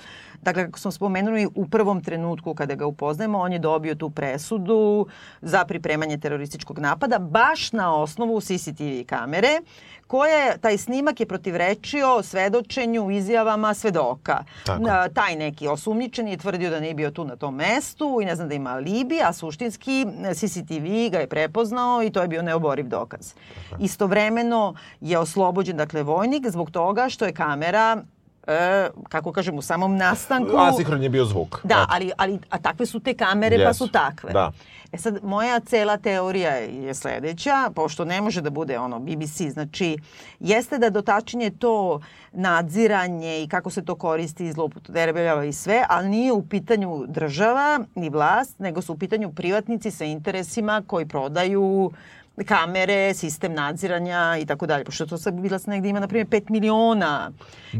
[0.43, 5.07] Dakle, kako smo spomenuli, u prvom trenutku kada ga upoznajemo, on je dobio tu presudu
[5.43, 9.61] za pripremanje terorističkog napada, baš na osnovu CCTV kamere,
[10.07, 14.45] koja je, taj snimak je protivrečio svedočenju, izjavama svedoka.
[14.67, 14.85] Tako.
[15.15, 18.49] Taj neki osumnjičeni je tvrdio da nije bio tu na tom mestu i ne znam
[18.49, 23.33] da ima alibi, a suštinski CCTV ga je prepoznao i to je bio neoboriv dokaz.
[23.81, 28.03] Istovremeno je oslobođen, dakle, vojnik zbog toga što je kamera
[28.47, 30.57] e, kako kažem, u samom nastanku...
[30.57, 31.61] Asihron je bio zvuk.
[31.65, 31.87] Da, Eto.
[31.89, 34.33] ali, ali a takve su te kamere, pa Jesu, su takve.
[34.33, 34.53] da.
[34.93, 39.97] E sad, moja cela teorija je sledeća, pošto ne može da bude ono BBC, znači,
[40.41, 42.01] jeste da dotačenje to
[42.33, 47.81] nadziranje i kako se to koristi i zloupotrebljava i sve, ali nije u pitanju država
[47.95, 51.91] ni vlast, nego su u pitanju privatnici sa interesima koji prodaju
[52.39, 54.05] kamere, sistem nadziranja
[54.37, 54.85] i tako dalje.
[54.85, 57.33] Pošto to sad bila sam negdje ima, na primjer, 5 miliona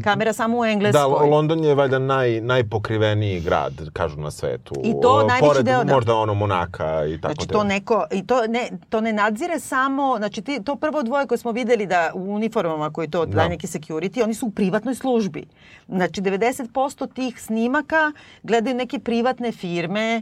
[0.03, 1.01] kamera samo u Engleskoj.
[1.01, 4.75] Da, London je valjda naj, najpokriveniji grad, kažu na svetu.
[4.83, 5.93] I to O, najveći Pored deo, da.
[5.93, 9.59] možda ono Monaka i tako Znači te- to neko i to ne to ne nadzire
[9.59, 13.35] samo, znači ti, to prvo dvoje koje smo videli da u uniformama koji to Da.
[13.35, 15.45] daje neki security, oni su u privatnoj službi.
[15.87, 16.73] Znači 90%
[17.07, 18.11] tih snimaka
[18.43, 20.21] gledaju neke privatne firme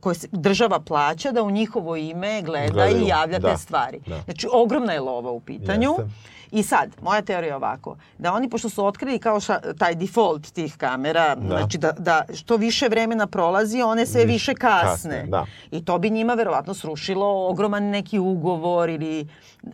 [0.00, 4.00] koje država plaća da u njihovo ime gleda Gledaju, i javlja da, te stvari.
[4.06, 4.20] da.
[4.24, 5.90] Znači ogromna je lova u pitanju.
[5.90, 6.30] Jeste.
[6.52, 10.46] I sad, moja teorija je ovako, da oni pošto su otkrili kao ša, taj default
[10.46, 11.46] tih kamera, Da.
[11.48, 14.90] znači da, da što više vremena prolazi, one sve Više više kasne.
[15.10, 15.46] kasne, da.
[15.70, 19.28] I to bi njima verovatno srušilo ogroman neki ugovor ili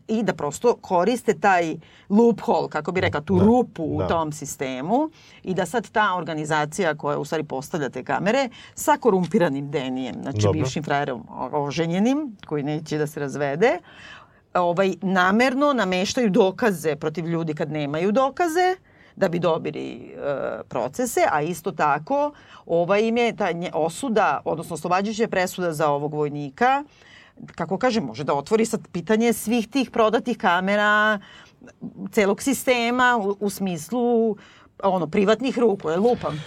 [0.08, 1.76] i da prosto koriste taj
[2.08, 4.08] loophole, kako bi rekla, tu Da, rupu u da.
[4.08, 5.10] tom sistemu
[5.42, 10.38] i da sad ta organizacija koja u stvari postavlja te kamere sa korumpiranim Denijem, znači
[10.38, 10.52] Dobro.
[10.52, 13.78] bivšim frajerom oženjenim, koji neće da se razvede,
[14.60, 18.76] ovaj, namerno nameštaju dokaze protiv ljudi kad nemaju dokaze,
[19.16, 22.32] da bi dobili e, procese, a isto tako
[22.66, 26.84] ova im je ta nje, osuda, odnosno oslobađajuća presuda za ovog vojnika,
[27.54, 31.18] kako kažem, može da otvori sad pitanje svih tih prodatih kamera,
[32.10, 34.36] celog sistema u, u smislu
[34.82, 36.42] ono privatnih ruku, je lupam.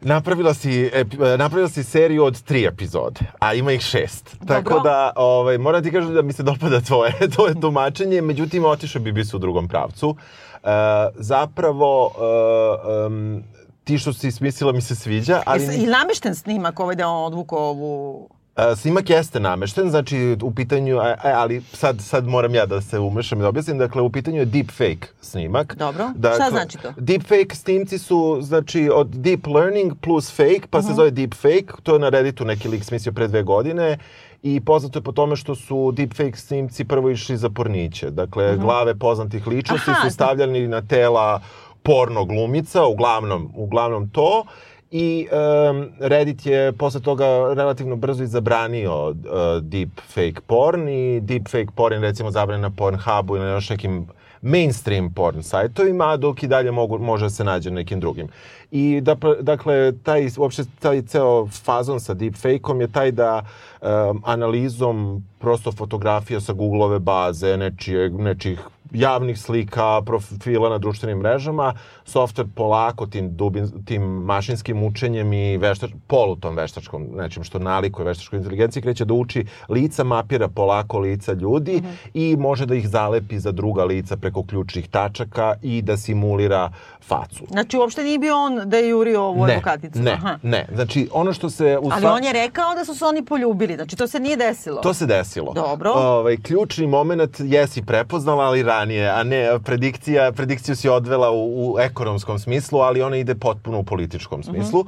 [0.00, 4.36] Napravila si, ep, napravila si seriju od tri epizode, a ima ih šest.
[4.40, 4.54] Dobro.
[4.54, 9.02] Tako da, ovaj, moram ti kažem da mi se dopada tvoje, tvoje tumačenje, međutim, otišao
[9.02, 10.16] bi bi se u drugom pravcu.
[10.64, 10.68] E,
[11.14, 13.42] zapravo, e, um,
[13.84, 15.64] ti što si smislila mi se sviđa, ali...
[15.64, 18.28] I, I namešten snimak ovaj da on odvuko ovu...
[18.56, 23.38] E, Snimak jeste namešten, znači u pitanju, ali sad, sad moram ja da se umešam
[23.38, 25.76] i da objasnim, dakle u pitanju je deepfake snimak.
[25.76, 26.10] Dobro.
[26.14, 26.92] Dakle, Šta znači to?
[26.98, 30.86] Deepfake snimci su, znači, od deep learning plus fake, pa Mhm.
[30.86, 33.98] se zove deepfake, to je na Redditu neki lik smislio pre dve godine
[34.42, 38.10] i poznato je po tome što su deepfake snimci prvo išli za porniće.
[38.10, 39.90] Dakle, glave poznatih ličnosti Mhm.
[39.92, 41.40] Aha, su stavljani na tela
[41.82, 44.44] porno glumica, uglavnom, uglavnom to.
[44.90, 47.24] I um, Reddit je posle toga
[47.54, 49.14] relativno brzo i zabranio uh,
[49.62, 53.70] deep fake porn i deep fake porn je recimo zabranjen na Pornhubu ili na još
[53.70, 54.06] nekim
[54.42, 58.28] mainstream porn sajtovima, dok i dalje mogu, može da se nađe na nekim drugim.
[58.70, 63.42] I da, dakle, taj, uopšte taj ceo fazon sa deepfake-om je taj da
[63.80, 68.60] um, analizom prosto fotografija sa Google-ove baze, nečije, nečih
[68.92, 71.74] javnih slika, profila na društvenim mrežama,
[72.14, 78.36] software polako tim, dubin, tim mašinskim učenjem i veštač, polutom veštačkom, nečim što nalikuje veštačkoj
[78.36, 82.10] inteligenciji, kreće da uči lica, mapira polako lica ljudi mm -hmm.
[82.14, 86.72] i može da ih zalepi za druga lica preko ključnih tačaka i da simulira
[87.06, 87.44] facu.
[87.50, 89.98] Znači, uopšte nije bio on da je jurio ovu Ne, advokaticu?
[89.98, 90.38] ne, Aha.
[90.42, 90.66] ne.
[90.74, 91.78] Znači, ono što se...
[91.82, 94.36] U Ali sva- on je rekao da su se oni poljubili, znači to se nije
[94.36, 94.80] desilo.
[94.80, 95.52] To se desilo.
[95.52, 95.90] Dobro.
[95.90, 101.78] Ovaj, ključni moment jesi prepoznala, ali ranije, a ne predikcija, predikciju si odvela u, u
[102.00, 104.80] ekonomskom smislu, ali ona ide potpuno u političkom smislu.
[104.80, 104.86] Uh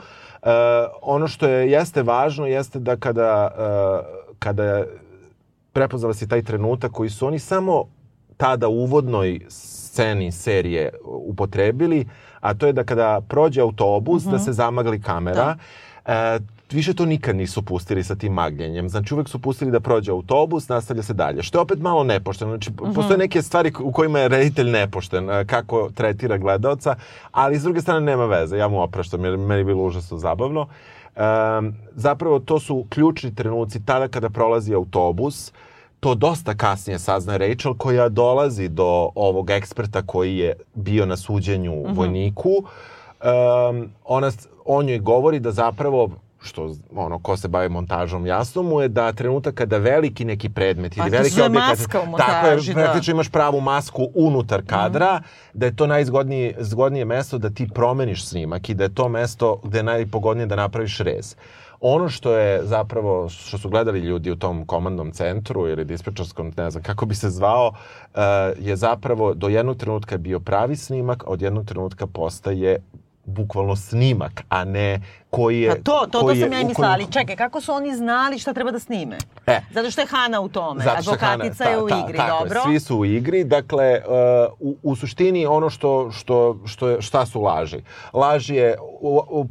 [1.02, 4.06] ono što je, jeste važno jeste da kada, uh,
[4.38, 4.84] kada
[5.72, 7.84] prepoznala si taj trenutak koji su oni samo
[8.36, 12.08] tada u uvodnoj sceni serije upotrebili,
[12.40, 15.56] a to je da kada prođe autobus, da se zamagli kamera.
[16.06, 16.38] E,
[16.74, 18.88] više to nikad nisu pustili sa tim magljenjem.
[18.88, 21.42] Znači uvek su pustili da prođe autobus, nastavlja se dalje.
[21.42, 22.50] Što je opet malo nepošteno.
[22.50, 26.94] Znači postoje neke stvari u kojima je reditelj nepošten, e, kako tretira gledaoca,
[27.30, 28.56] ali s druge strane nema veze.
[28.56, 30.66] Ja mu opraštam jer meni je bilo užasno zabavno.
[31.16, 35.52] Um, zapravo to su ključni trenuci tada kada prolazi autobus,
[36.00, 41.72] to dosta kasnije saznaje Rachel koja dolazi do ovog eksperta koji je bio na suđenju
[41.72, 41.96] uh -huh.
[41.96, 42.50] vojniku.
[42.50, 44.30] Um, ona,
[44.64, 46.10] on joj govori da zapravo
[46.42, 50.96] što ono ko se bavi montažom jasno mu je da trenutak kada veliki neki predmet
[50.96, 51.78] ili Pa, veliki objekat
[52.18, 52.72] tako je da.
[52.74, 55.20] praktično imaš pravu masku unutar kadra
[55.52, 59.60] da je to najzgodnije zgodnije mesto da ti promeniš snimak i da je to mesto
[59.64, 61.36] gde je najpogodnije da napraviš rez
[61.84, 66.70] ono što je zapravo, što su gledali ljudi u tom komandnom centru ili dispečarskom, ne
[66.70, 68.20] znam kako bi se zvao, uh,
[68.58, 72.78] je zapravo do jednog trenutka bio pravi snimak, a od jednog trenutka postaje
[73.24, 75.00] bukvalno snimak, a ne
[75.32, 75.68] koji je...
[75.68, 78.52] Pa to, to, to sam ja i mislila, ali čekaj, kako su oni znali šta
[78.52, 79.18] treba da snime?
[79.46, 79.60] E.
[79.70, 82.38] Zato što je Hana u tome, Zato što Hana- advokatica je u ta- igri, tako
[82.44, 82.58] dobro?
[82.58, 87.02] Je, svi su u igri, dakle, uh, u, u suštini ono što, što, što je,
[87.02, 87.80] šta su laži?
[88.12, 88.76] Laž je,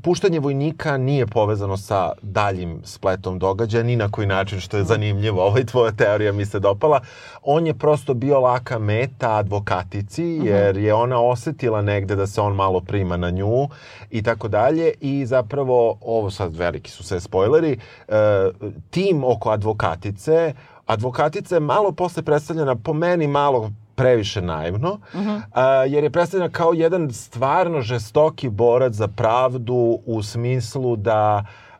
[0.03, 5.43] puštanje vojnika nije povezano sa daljim spletom događaja, ni na koji način, što je zanimljivo,
[5.43, 6.99] ovaj tvoja teorija mi se dopala.
[7.43, 12.55] On je prosto bio laka meta advokatici, jer je ona osetila negde da se on
[12.55, 13.67] malo prima na nju
[14.09, 15.70] i tako dalje i zapravo,
[16.01, 18.15] ovo sad veliki su sve spoileri, uh,
[18.89, 20.53] tim oko advokatice,
[20.85, 25.41] advokatica je malo posle predstavljena po meni malo previše naivno, uh -huh.
[25.51, 31.70] a, jer je predstavljena kao jedan stvarno žestoki borac za pravdu u smislu da Uh,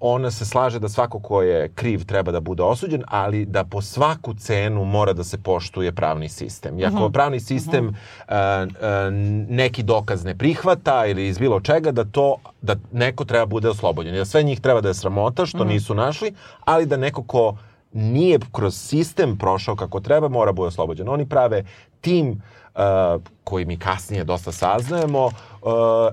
[0.00, 3.82] ona se slaže da svako ko je kriv treba da bude osuđen, ali da po
[3.82, 6.78] svaku cenu mora da se poštuje pravni sistem.
[6.78, 7.12] I ako uh -huh.
[7.12, 7.94] pravni sistem uh
[8.28, 8.66] -huh.
[8.66, 13.46] uh, uh, neki dokaz ne prihvata ili iz bilo čega, da to da neko treba
[13.46, 14.14] bude oslobođen.
[14.14, 15.68] Da sve njih treba da je sramota što uh -huh.
[15.68, 16.34] nisu našli,
[16.64, 17.56] ali da neko ko
[17.92, 21.08] nije kroz sistem prošao kako treba, mora bude oslobođen.
[21.08, 21.64] Oni prave
[22.00, 22.42] tim
[22.74, 25.32] uh, koji mi kasnije dosta saznajemo uh,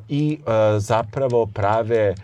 [0.10, 0.48] i uh,
[0.78, 2.16] zapravo prave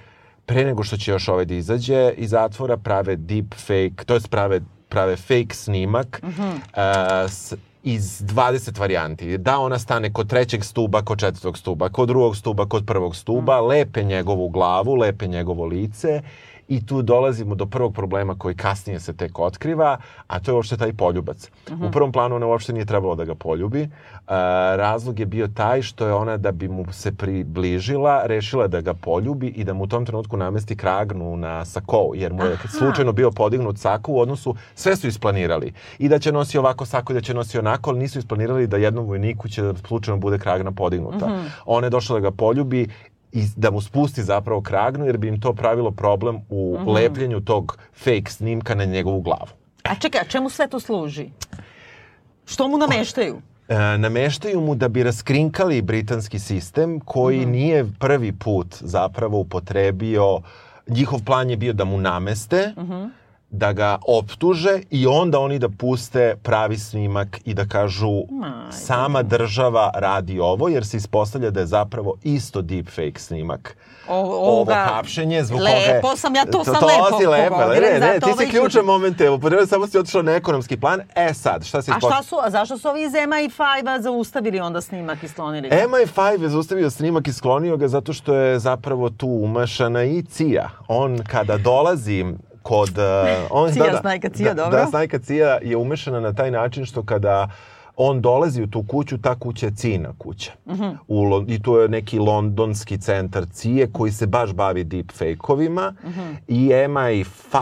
[0.46, 4.30] pre nego što će još ovaj da izađe iz zatvora, prave deep fake, to jest
[4.30, 6.54] prave, prave fake snimak mm -hmm.
[6.54, 9.38] uh, s, iz 20 varijanti.
[9.38, 13.62] Da ona stane kod trećeg stuba, kod četvrtog stuba, kod drugog stuba, kod prvog stuba,
[13.62, 13.66] mm.
[13.66, 16.22] lepe njegovu glavu, lepe njegovo lice
[16.68, 19.98] I tu dolazimo do prvog problema koji kasnije se tek otkriva,
[20.28, 21.50] a to je uopšte taj poljubac.
[21.88, 23.82] U prvom planu ona uopšte nije trebalo da ga poljubi.
[23.82, 23.90] E,
[24.78, 28.94] razlog je bio taj što je ona da bi mu se približila, rešila da ga
[28.94, 32.68] poljubi i da mu u tom trenutku namesti kragnu na sako, jer mu je Aha.
[32.68, 35.74] slučajno bio podignut sako u odnosu, sve su isplanirali.
[36.00, 38.78] I da će nosi ovako sako i da će nosi onako, ali nisu isplanirali da
[38.78, 41.30] jednom vojniku će da slučajno bude kragna podignuta.
[41.66, 42.88] Ona je došla da ga poljubi
[43.34, 47.78] i da mu spusti zapravo kragnu, jer bi im to pravilo problem u lepljenju tog
[47.94, 49.52] fake snimka na njegovu glavu.
[49.84, 51.30] A čekaj, a čemu sve to služi?
[52.46, 53.42] Što mu nameštaju?
[53.68, 60.40] E, nameštaju mu da bi raskrinkali britanski sistem koji nije prvi put zapravo upotrebio,
[60.88, 62.74] njihov plan je bio da mu nameste,
[63.54, 68.10] da ga optuže i onda oni da puste pravi snimak i da kažu
[68.72, 73.78] sama država radi ovo jer se ispostavlja da je zapravo isto deepfake snimak.
[74.08, 75.94] O- Ovo ovoga- hapšenje zbog koga je...
[75.94, 78.70] Lepo sam, ja to sam to lepo si lepo, ne, ne, zato ti si ključne
[78.72, 78.86] čuči.
[78.86, 81.02] momente, upotrebio samo si otišao na ekonomski plan.
[81.16, 82.16] E sad, šta se A ispostavlja?
[82.16, 85.70] šta su, a zašto su ovi iz MI5-a zaustavili onda snimak i sklonili?
[85.70, 85.76] Ga?
[85.78, 90.70] MI5 je zaustavio snimak i sklonio ga zato što je zapravo tu umašana i CIA.
[90.88, 92.26] On kada dolazi
[92.64, 92.90] kod...
[92.98, 93.04] uh,
[93.50, 94.80] on, CIA, snajka CIA, da, dobro.
[94.80, 97.50] Da, snajka CIA je umešana na taj način što kada
[97.98, 100.52] on dolazi u tu kuću, ta kuća je Cina kuća.
[100.68, 100.84] Mhm.
[101.08, 106.22] U, Lo- I tu je neki londonski centar CIA koji se baš bavi deepfake-ovima Mhm.
[106.48, 107.54] i MI5,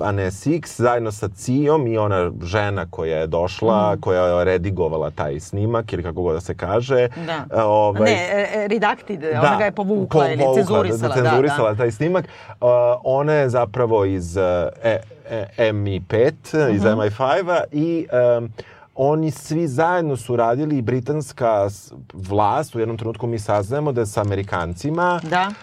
[0.00, 4.00] a ne 6, zajedno sa CIA-om i ona žena koja je došla, Mhm.
[4.00, 7.08] koja je redigovala taj snimak ili kako god da se kaže.
[7.26, 7.64] Da.
[7.64, 11.14] Ovaj, Ne, e, redacted, ona ga je povukla ili povukla, cenzurisala.
[11.14, 11.76] Da, Da, cenzurisala da.
[11.76, 12.24] taj snimak.
[12.50, 12.66] Uh,
[13.04, 14.42] ona je zapravo iz uh,
[14.82, 15.00] e,
[15.58, 16.32] e, MI5,
[16.70, 16.88] iz Mhm.
[16.90, 18.06] MI5-a i
[18.38, 18.48] um,
[18.96, 21.68] oni svi zajedno su radili i britanska
[22.12, 25.46] vlast, u jednom trenutku mi saznajemo da je sa Amerikancima Da.
[25.48, 25.54] uh,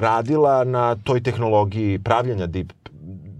[0.00, 2.72] radila na toj tehnologiji pravljanja deep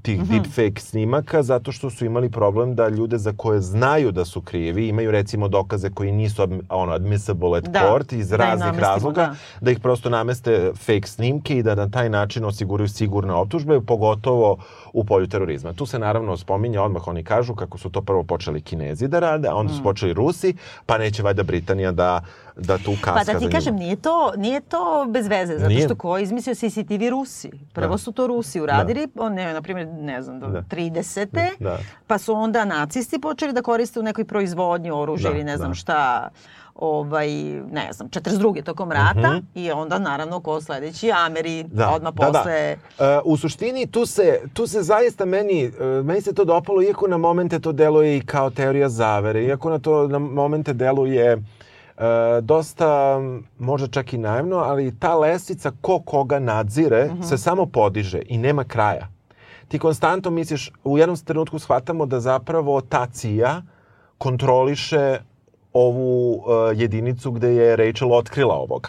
[0.03, 0.28] tih Mhm.
[0.32, 4.88] deepfake snimaka zato što su imali problem da ljude za koje znaju da su krivi
[4.88, 9.34] imaju recimo dokaze koji nisu ono admissible at Da, court iz da raznih razloga da.
[9.61, 14.57] da ih prosto nameste fake snimke i da na taj način osiguraju sigurne optužbe, pogotovo
[14.92, 15.72] u polju terorizma.
[15.72, 19.48] Tu se naravno spominje, odmah oni kažu kako su to prvo počeli Kinezi da rade,
[19.48, 20.55] a onda su počeli Rusi,
[20.86, 22.20] pa neće valjda Britanija da,
[22.57, 23.50] da tu kaska Pa da ti njima.
[23.50, 25.82] kažem, nije to, nije to bez veze, zato Nije.
[25.82, 27.50] što ko izmislio CCTV Rusi?
[27.72, 27.98] Prvo Da.
[27.98, 30.62] su to Rusi uradili, on, ne, na primjer, ne znam, do Da.
[30.62, 31.50] 30.
[31.59, 31.78] Da.
[32.07, 35.70] Pa su onda nacisti počeli da koriste u nekoj proizvodnji oružja Da, ili ne znam
[35.70, 35.74] da.
[35.74, 36.28] šta
[36.76, 37.28] ovaj,
[37.64, 38.62] ne znam, 42.
[38.62, 39.46] tokom rata Mhm.
[39.55, 42.32] i onda naravno ko sledeći Ameri, Da, odmah da, da.
[42.32, 42.53] posle...
[42.53, 42.76] E,
[43.24, 44.22] u suštini tu se,
[44.53, 45.70] tu se zaista meni, e,
[46.03, 49.78] meni se to dopalo, iako na momente to deluje i kao teorija zavere, iako na
[49.78, 51.42] to na momente deluje
[51.99, 53.20] e, dosta,
[53.59, 58.64] možda čak i naivno, ali ta lestvica ko koga nadzire se samo podiže i nema
[58.64, 59.09] kraja.
[59.68, 63.62] Ti konstantno misliš, u jednom trenutku shvatamo da zapravo ta CIA
[64.18, 65.18] kontroliše
[65.72, 68.88] ovu uh, jedinicu gde je Rachel otkrila ovoga.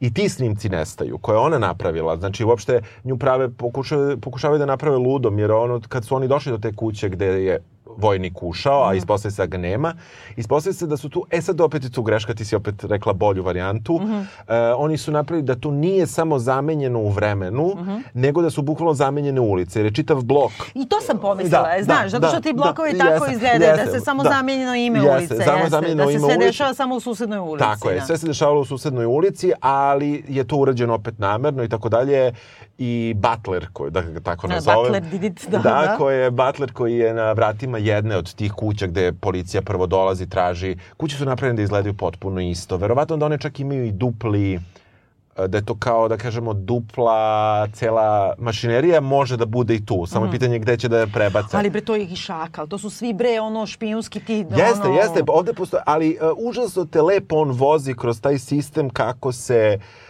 [0.00, 2.16] I ti snimci nestaju, koje je ona napravila.
[2.16, 6.52] Znači, uopšte nju prave, pokušavaju, pokušavaju da naprave ludom, jer ono, kad su oni došli
[6.52, 7.60] do te kuće gde je
[7.98, 9.94] vojnik ušao, a ispostavlja se da ga nema.
[10.36, 13.12] Ispostavlja se da su tu, e sad opet je tu greška, ti si opet rekla
[13.12, 14.00] bolju varijantu.
[14.48, 17.72] E, oni su napravili da tu nije samo zamenjeno u vremenu,
[18.14, 21.76] nego da su bukvalno zamenjene ulice, jer je čitav blok I to sam pomislila, Da,
[21.76, 24.04] e, znaš, da, zato što da, ti blokovi da, tako jeste, izgledaju, da jeste, se
[24.04, 24.28] samo da.
[24.28, 26.46] zamijenjeno ime Jeste, ulice, samo jeste, zamijenjeno da se ime sve ulice.
[26.46, 27.58] dešava samo u susednoj ulici.
[27.58, 28.06] Tako je, da.
[28.06, 32.32] sve se dešavalo u susednoj ulici, ali je to urađeno opet namerno i tako dalje.
[32.78, 34.92] I Butler, koji, da ga tako Da, nazovem.
[34.92, 35.94] Butler did it, da, da.
[35.98, 40.28] koji je Butler koji je na vratima jedne od tih kuća gde policija prvo dolazi,
[40.28, 40.76] traži.
[40.96, 42.76] Kuće su napravljene da izgledaju potpuno isto.
[42.76, 47.66] Verovatno da one čak imaju i dupli e, da je to kao, da kažemo, dupla
[47.72, 50.06] cela mašinerija može da bude i tu.
[50.06, 51.56] Samo je pitanje gde će da je prebace.
[51.56, 54.94] Ali bre, to je i šakal, to su svi bre, ono, špijunski ti, Jeste, ono...
[54.94, 59.78] jeste, ovde postoje, ali uh, užasno te lepo on vozi kroz taj sistem kako se
[59.78, 60.07] uh,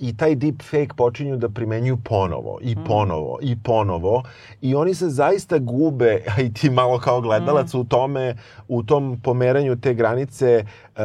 [0.00, 4.22] i taj deep fake počinju da primenjuju ponovo i ponovo i ponovo
[4.60, 8.36] i oni se zaista gube, a i ti malo kao gledalac u tome,
[8.68, 10.64] u tom pomeranju te granice
[10.96, 11.02] uh,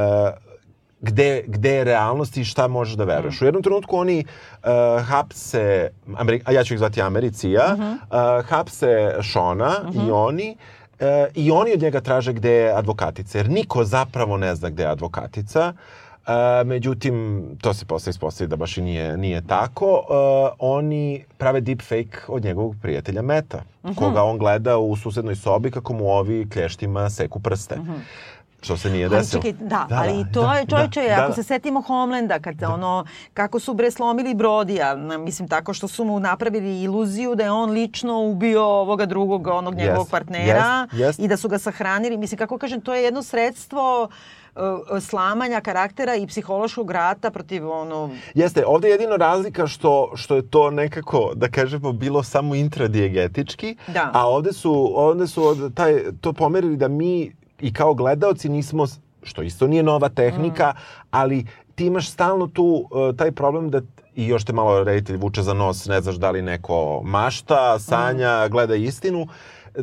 [1.02, 3.42] gde, gde je realnost i šta možeš da veruješ.
[3.42, 9.16] U jednom trenutku oni uh, hapse, Ameri a ja ću ih zvati Americija, uh, hapse
[9.22, 9.72] Šona
[10.08, 10.58] i oni
[11.02, 14.84] E, I oni od njega traže gde je advokatica, jer niko zapravo ne zna gde
[14.84, 15.74] je advokatica.
[16.32, 19.86] E, međutim, to se posle ispostavi da baš i nije, nije tako.
[19.86, 20.14] E,
[20.60, 23.64] oni prave deepfake od njegovog prijatelja Meta,
[23.96, 27.78] koga on gleda u susednoj sobi kako mu ovi klještima seku prste.
[28.64, 29.42] što se nije Ali desilo.
[29.42, 31.34] čekaj, da, da ali to da, je čovječe, da, ako da.
[31.34, 32.70] se setimo Homelanda, kad da.
[32.70, 37.52] ono, kako su bre slomili Brodija, mislim tako što su mu napravili iluziju da je
[37.52, 41.20] on lično ubio ovoga drugog, onog njegovog Jest, partnera jest, jest.
[41.20, 42.18] i da su ga sahranili.
[42.18, 44.41] Mislim, kako kažem, to je jedno sredstvo uh,
[45.02, 48.10] slamanja karaktera i psihološkog rata protiv ono...
[48.36, 53.76] Jeste, ovde je jedino razlika što, što je to nekako, da kažemo, bilo samo intradijegetički,
[53.88, 54.12] Da.
[54.14, 58.86] a ovde su, ovde su od- taj, to pomerili da mi i kao gledaoci nismo,
[59.24, 60.74] što isto nije nova tehnika,
[61.12, 61.46] ali
[61.76, 63.82] ti imaš stalno tu uh, taj problem da
[64.16, 68.48] i još te malo reditelj vuče za nos, ne znaš da li neko mašta, sanja,
[68.48, 69.28] gleda istinu.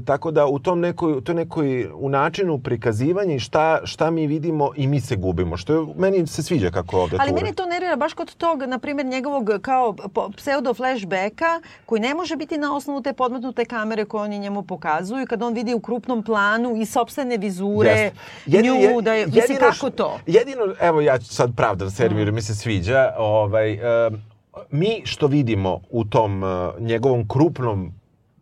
[0.05, 4.71] Tako da u tom nekoj, to nekoj, u načinu prikazivanja i šta, šta mi vidimo
[4.77, 5.57] i mi se gubimo.
[5.57, 8.63] Što je, meni se sviđa kako ovde Ali to meni to nervira baš kod tog,
[8.63, 9.95] na primjer, njegovog kao
[10.37, 15.27] pseudo flashbacka, koji ne može biti na osnovu te podmetnute kamere koje oni njemu pokazuju,
[15.27, 18.17] kad on vidi u krupnom planu i sopstvene vizure, Jeste.
[18.47, 20.19] Jedino- nju, da je, mislim, jedino kako š- to?
[20.27, 23.73] Jedino, evo ja ću sad pravdan seriju jer mi se sviđa, ovaj,
[24.07, 24.23] em,
[24.71, 26.49] mi što vidimo u tom uh,
[26.81, 27.93] njegovom krupnom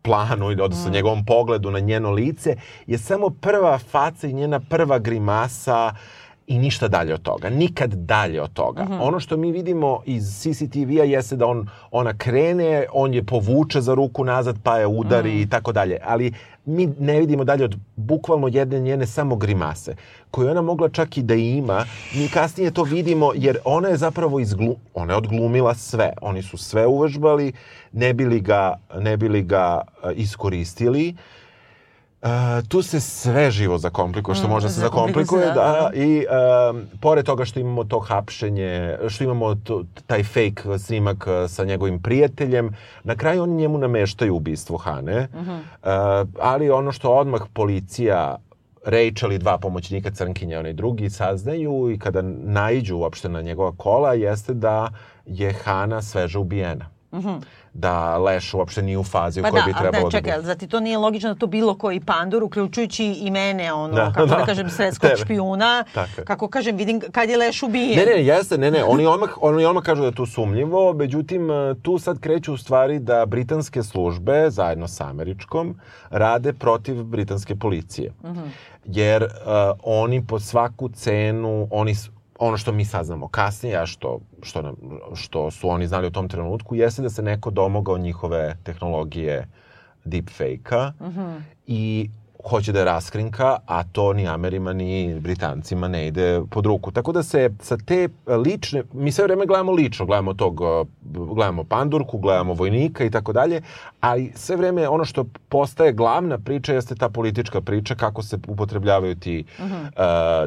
[0.07, 2.55] planu, ili odnosno njegovom pogledu na njeno lice,
[2.87, 5.93] je samo prva faca i njena prva grimasa
[6.47, 7.49] i ništa dalje od toga.
[7.49, 8.87] Nikad dalje od toga.
[9.01, 13.93] Ono što mi vidimo iz CCTV-a jeste da on, ona krene, on je povuče za
[13.93, 15.97] ruku nazad, pa je udari i tako dalje.
[16.03, 16.33] Ali
[16.67, 19.95] mi ne vidimo dalje od bukvalno jedne njene samo grimase,
[20.31, 21.85] koju ona mogla čak i da ima.
[22.15, 26.13] Mi kasnije to vidimo jer ona je zapravo izglu, ona je odglumila sve.
[26.21, 27.53] Oni su sve uvežbali,
[27.91, 31.09] ne bili ga, ne bili ga e, iskoristili.
[31.09, 31.46] Uh,
[32.67, 36.25] tu se sve živo zakomplikuje, što Mm, može se zakomplikuje se, zakomplikuje, da, da, i
[36.71, 41.63] um, pored toga što imamo to hapšenje, što imamo to, taj fake snimak uh, sa
[41.63, 45.51] njegovim prijateljem, na kraju oni njemu nameštaju ubistvo Hane, Mhm.
[45.51, 45.59] uh,
[46.39, 48.37] ali ono što odmah policija
[48.85, 54.13] Rachel i dva pomoćnika Crnkinja, onaj drugi, saznaju i kada naiđu uopšte na njegova kola,
[54.13, 54.89] jeste da
[55.25, 56.85] je Hana sveže ubijena.
[57.79, 60.33] Da leš uopšte nije u fazi Pa u kojoj da, bi trebalo da čekaj, bude.
[60.33, 64.11] ali zati to nije logično da to bilo koji pandur, uključujući i mene, ono, Da,
[64.15, 64.45] kako da, da.
[64.45, 65.21] kažem, svetskog Tebe.
[65.21, 67.95] špijuna, Tako kako kažem, vidim kad je leš ubijen.
[67.95, 71.51] Ne, ne, jeste, ne, ne, oni odmah, oni odmah kažu da je to sumnjivo, međutim,
[71.51, 77.55] eh, tu sad kreću u stvari da britanske službe, zajedno sa američkom, rade protiv britanske
[77.55, 78.13] policije.
[78.85, 79.29] Jer eh,
[79.83, 81.95] oni po svaku cenu, oni,
[82.39, 84.75] ono što mi saznamo kasnije, a što, što, nam,
[85.15, 89.47] što su oni znali u tom trenutku, jeste da se neko domogao njihove tehnologije
[90.05, 90.91] deepfake-a
[91.67, 92.09] i
[92.49, 96.91] hoće da je raskrinka, a to ni Amerima ni Britancima ne ide pod ruku.
[96.91, 98.09] Tako da se sa te
[98.45, 100.87] lične, mi sve vreme gledamo lično, gledamo tog, uh,
[101.35, 103.61] gledamo pandurku, gledamo vojnika i tako dalje,
[103.99, 109.15] ali sve vreme ono što postaje glavna priča jeste ta politička priča, kako se upotrebljavaju
[109.15, 109.65] ti uh,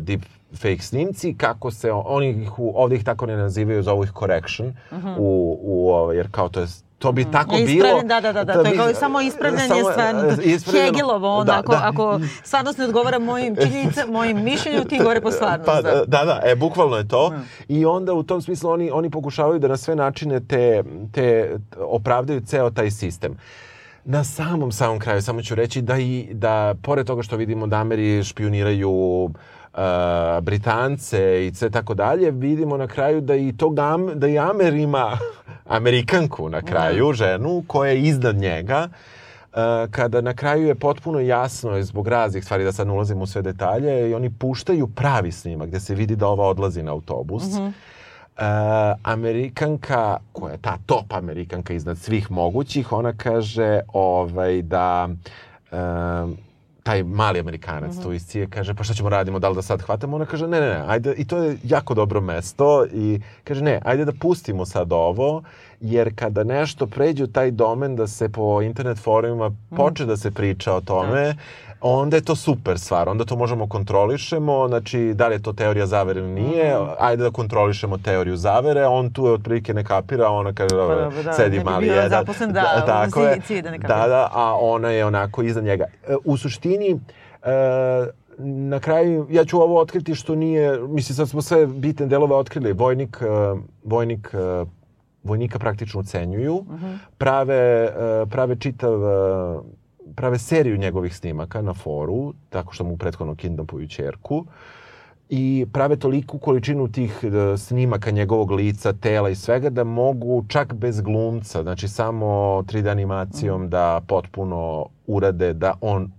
[0.00, 0.20] deep
[0.52, 4.72] fake snimci, kako se, oni ih, ovde ih tako ne nazivaju, zovu ih correction,
[5.18, 6.66] u, u, ovaj, jer kao to je
[6.98, 7.76] to bi tako Ja, bilo.
[7.76, 10.20] ispravljen, da, da, da, da, to je bi- kao samo ispravljanje samo, stvarno.
[10.22, 11.80] e, ispravljeno- Hegelovo, Da, onako, da.
[11.84, 15.66] ako stvarnost ne odgovara mojim činjenicama, mojim mišljenju, ti govore po stvarnost.
[15.66, 16.04] Pa, da.
[16.06, 17.32] da, da, e, bukvalno je to.
[17.68, 20.82] I onda u tom smislu oni, oni pokušavaju da na sve načine te,
[21.12, 23.38] te opravdaju ceo taj sistem.
[24.04, 27.76] Na samom, samom kraju, samo ću reći da i, da pored toga što vidimo da
[27.76, 28.90] Ameri špioniraju
[29.24, 29.30] uh,
[30.42, 34.74] Britance i sve tako dalje, vidimo na kraju da i tog Am, da i Amer
[34.74, 35.18] ima
[35.76, 38.88] Amerikanku na kraju, ženu koja je iznad njega,
[39.50, 43.26] Uh, kada na kraju je potpuno jasno zbog raznih stvari da sad ne ulazim u
[43.26, 47.42] sve detalje i oni puštaju pravi snimak gde se vidi da ova odlazi na autobus.
[47.42, 47.72] Uh,
[49.02, 55.08] Amerikanka, koja je ta top Amerikanka iznad svih mogućih, ona kaže ovaj, da
[55.72, 56.36] um,
[56.82, 59.82] taj mali Amerikanac tu iz Cije kaže pa šta ćemo radimo, da li da sad
[59.82, 60.16] hvatamo?
[60.16, 63.80] Ona kaže ne, ne, ne, ajde, i to je jako dobro mesto i kaže ne,
[63.84, 65.42] ajde da pustimo sad ovo,
[65.80, 70.30] jer kada nešto pređe u taj domen da se po internet forumima počne da se
[70.30, 71.34] priča o tome,
[71.80, 75.86] onda je to super stvar, onda to možemo kontrolišemo, znači da li je to teorija
[75.86, 80.52] zavere ili nije, ajde da kontrolišemo teoriju zavere, on tu je otprilike ne kapira, ona
[80.52, 82.10] kaže Pa dobro, dobro, da, sedi ne mali jedan.
[82.10, 83.62] zaposlen da, tako u je.
[83.62, 83.98] Da ne kapira.
[83.98, 85.84] Da, da, a ona je onako iza njega.
[86.08, 87.00] E, U suštini,
[87.42, 87.50] e,
[88.38, 92.72] na kraju, ja ću ovo otkriti što nije, mislim sad smo sve bitne delove otkrili,
[92.72, 94.64] vojnik, e, vojnik e,
[95.22, 96.64] vojnika praktično ucenjuju,
[97.18, 99.58] prave, e, prave čitav e,
[100.16, 104.46] prave seriju njegovih snimaka na foru, tako što mu prethodno kidnapuju čerku
[105.30, 110.74] i prave toliku količinu tih e, snimaka njegovog lica, tela i svega da mogu čak
[110.74, 112.26] bez glumca, znači samo
[112.62, 116.10] 3D animacijom da potpuno urade da on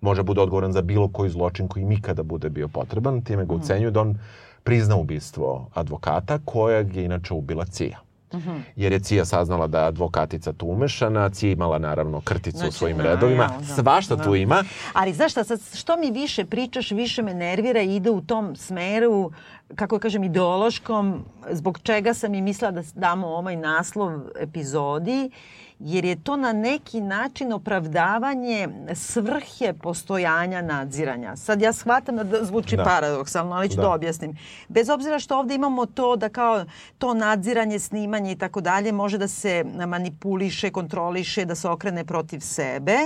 [0.00, 3.90] može bude odgovoran za bilo koji zločin koji ikada bude bio potreban, time ga ucenjuju
[3.90, 4.18] da on
[4.64, 7.64] prizna ubistvo advokata kojeg je inače ubila
[8.32, 8.60] CIA.
[8.76, 12.72] Jer je CIA saznala da je advokatica tu umešana, CIA imala naravno krticu Znači, u
[12.72, 13.74] svojim na, redovima, evo, da.
[13.74, 14.64] svašta tu ima.
[14.92, 18.56] Ali znaš šta, sad, što mi više pričaš, više me nervira i ide u tom
[18.56, 19.32] smeru,
[19.74, 25.30] kako kažem, ideološkom, zbog čega sam i mislila da damo ovaj naslov epizodi,
[25.84, 31.36] jer je to na neki način opravdavanje svrhe postojanja nadziranja.
[31.36, 32.84] Sad ja shvatam da zvuči Da.
[32.84, 33.82] paradoksalno, ali ću da.
[33.82, 33.90] Da.
[33.90, 34.36] objasnim.
[34.68, 36.64] Bez obzira što ovde imamo to da kao
[36.98, 42.40] to nadziranje, snimanje i tako dalje može da se manipuliše, kontroliše, da se okrene protiv
[42.40, 42.98] sebe,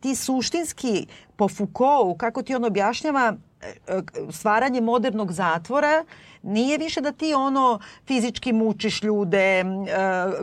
[0.00, 1.06] ti suštinski
[1.36, 6.04] po Foucaultu, kako ti on objašnjava, e, e, stvaranje modernog zatvora
[6.46, 9.64] nije više da ti ono fizički mučiš ljude, e,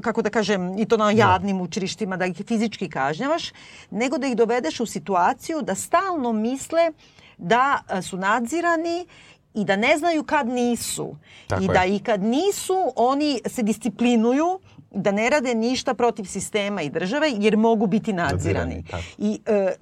[0.01, 3.51] kako da kažem, i to na javnim učilištima, da ih fizički kažnjavaš,
[3.91, 6.91] nego da ih dovedeš u situaciju da stalno misle
[7.37, 9.05] da e, su nadzirani
[9.53, 11.15] i da ne znaju kad nisu.
[11.47, 11.73] Tako I je.
[11.73, 14.59] da i kad nisu, oni se disciplinuju
[14.91, 18.85] da ne rade ništa protiv sistema i države jer mogu biti nadzirani.
[18.91, 19.03] Tako.
[19.17, 19.73] I e,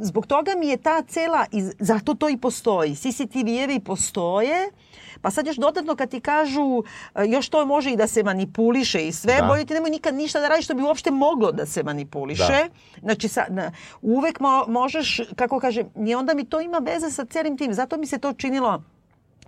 [0.00, 2.94] zbog toga mi je ta cela, i zato to i postoji.
[2.94, 4.70] CCTV-evi postoje,
[5.26, 6.82] pa sad još dodatno kad ti kažu
[7.14, 9.46] e, još to može i da se manipuliše i sve, Da.
[9.46, 12.68] bolje ti nemoj nikad ništa da radiš što bi uopšte moglo da se manipuliše.
[13.02, 13.72] Znači, sa, na,
[14.02, 17.74] uvek mo, možeš, kako kaže, i onda mi to ima veze sa celim tim.
[17.74, 18.82] Zato mi se to činilo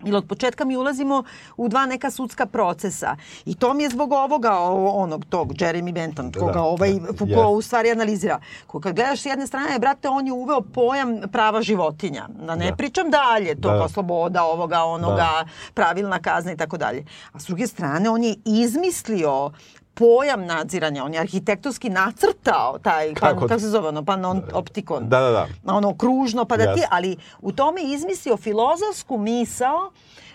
[0.05, 1.25] Jer od početka mi ulazimo
[1.57, 3.17] u dva neka sudska procesa.
[3.45, 4.59] I to mi je zbog ovoga,
[4.93, 7.59] onog tog Jeremy Bentham, koga da, ovaj da, Foucault jest.
[7.59, 8.41] u stvari analizira.
[8.67, 12.29] Ko kad gledaš s jedne strane, brate, on je uveo pojam prava životinja.
[12.39, 12.77] Da ne Da.
[12.77, 13.79] pričam dalje, to Da, da.
[13.79, 15.29] kao sloboda, ovoga, onoga,
[15.75, 17.05] pravilna kazna i tako dalje.
[17.33, 19.51] A s druge strane, on je izmislio
[19.99, 23.47] pojam nadziranja, on je arhitektonski nacrtao taj, pa, Kako?
[23.47, 25.47] kako se zove ono, panoptikon Da, da, da.
[25.67, 26.87] ono kružno pa da ti, Jasno.
[26.91, 29.91] ali u tome izmislio filozofsku misao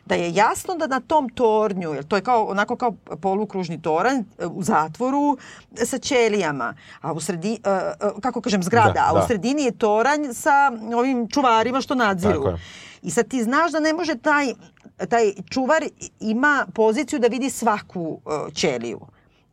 [0.05, 2.91] da je jasno da na tom tornju, jer to je kao, onako kao
[3.21, 5.37] polukružni toranj e, u zatvoru
[5.75, 7.91] sa ćelijama, a u sredi, e, e,
[8.21, 9.27] kako kažem, zgrada, Da, a u da.
[9.27, 12.33] sredini je toranj sa ovim čuvarima što nadziru.
[12.33, 12.57] Tako je.
[13.01, 14.53] I sad ti znaš da ne može taj,
[15.09, 15.83] taj čuvar
[16.19, 18.19] ima poziciju da vidi svaku
[18.53, 18.99] ćeliju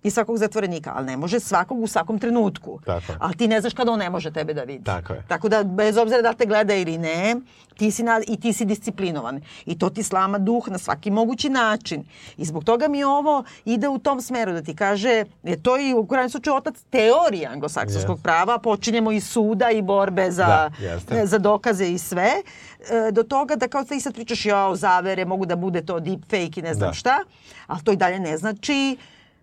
[0.03, 2.81] i svakog zatvorenika, ali ne može svakog u svakom trenutku.
[2.81, 3.19] Tako je.
[3.21, 4.85] Ali ti ne znaš kada on ne može tebe da vidi.
[4.85, 5.25] Tako je.
[5.29, 7.37] Tako da, bez obzira da te gleda ili ne,
[7.77, 9.41] ti si na, i ti si disciplinovan.
[9.67, 12.05] I to ti slama duh na svaki mogući način.
[12.37, 15.11] I zbog toga mi ovo ide u tom smeru da ti kaže,
[15.43, 18.23] je to i u krajnjem slučaju otac teorije anglosaksonskog Yes.
[18.23, 21.27] prava, počinjemo i suda i borbe za, Da, jeste.
[21.27, 22.31] za dokaze i sve,
[22.81, 26.21] e, do toga da kao ti sad pričaš, jao, zavere, mogu da bude to deep
[26.23, 26.95] fake i ne znam Da.
[26.95, 27.19] šta,
[27.67, 28.97] ali to i dalje ne znači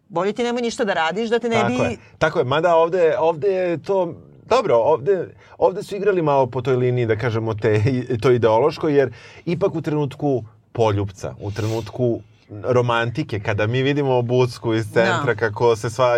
[0.09, 1.83] bolje ti nemoj ništa da radiš, da te ne Tako bi...
[1.83, 1.97] je.
[2.17, 4.13] Tako je, mada ovde, ovde je to...
[4.49, 7.81] Dobro, ovde, ovde su igrali malo po toj liniji, da kažemo, te,
[8.21, 9.13] to ideološko, jer
[9.45, 12.19] ipak u trenutku poljupca, u trenutku
[12.63, 15.35] romantike, kada mi vidimo Bucku iz centra Da.
[15.35, 16.13] kako se sva